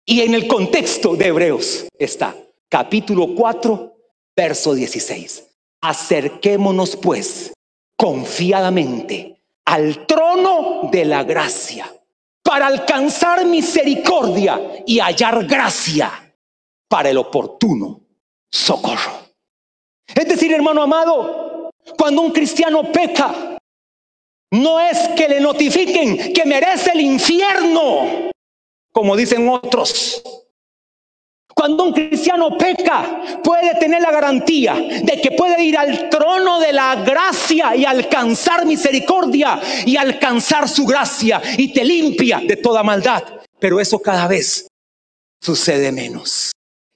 [0.04, 2.36] Y en el contexto de Hebreos está
[2.68, 3.96] capítulo 4,
[4.36, 5.44] verso 16.
[5.82, 7.52] Acerquémonos pues
[7.96, 11.92] confiadamente al trono de la gracia
[12.46, 16.34] para alcanzar misericordia y hallar gracia
[16.88, 18.00] para el oportuno
[18.48, 19.26] socorro.
[20.14, 23.58] Es decir, hermano amado, cuando un cristiano peca,
[24.52, 28.30] no es que le notifiquen que merece el infierno,
[28.92, 30.22] como dicen otros.
[31.66, 36.72] Cuando un cristiano peca, puede tener la garantía de que puede ir al trono de
[36.72, 43.24] la gracia y alcanzar misericordia y alcanzar su gracia y te limpia de toda maldad.
[43.58, 44.68] Pero eso cada vez
[45.40, 46.52] sucede menos.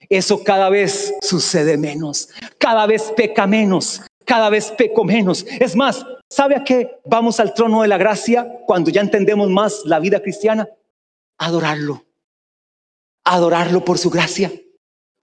[0.09, 2.29] Eso cada vez sucede menos.
[2.57, 4.03] Cada vez peca menos.
[4.25, 5.45] Cada vez peco menos.
[5.59, 9.83] Es más, ¿sabe a qué vamos al trono de la gracia cuando ya entendemos más
[9.85, 10.69] la vida cristiana?
[11.39, 12.05] Adorarlo
[13.35, 14.53] adorarlo por su gracia.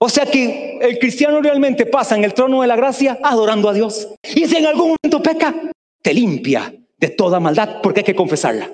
[0.00, 3.74] O sea que el cristiano realmente pasa en el trono de la gracia adorando a
[3.74, 4.08] Dios.
[4.34, 5.54] Y si en algún momento peca,
[6.02, 8.72] te limpia de toda maldad porque hay que confesarla.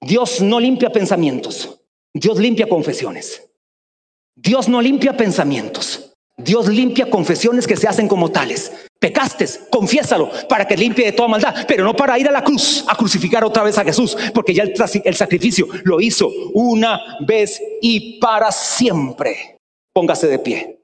[0.00, 1.80] Dios no limpia pensamientos,
[2.12, 3.42] Dios limpia confesiones.
[4.38, 6.05] Dios no limpia pensamientos,
[6.38, 8.70] Dios limpia confesiones que se hacen como tales.
[8.98, 12.84] Pecaste, confiésalo para que limpie de toda maldad, pero no para ir a la cruz
[12.88, 14.74] a crucificar otra vez a Jesús, porque ya el,
[15.04, 19.56] el sacrificio lo hizo una vez y para siempre.
[19.94, 20.75] Póngase de pie.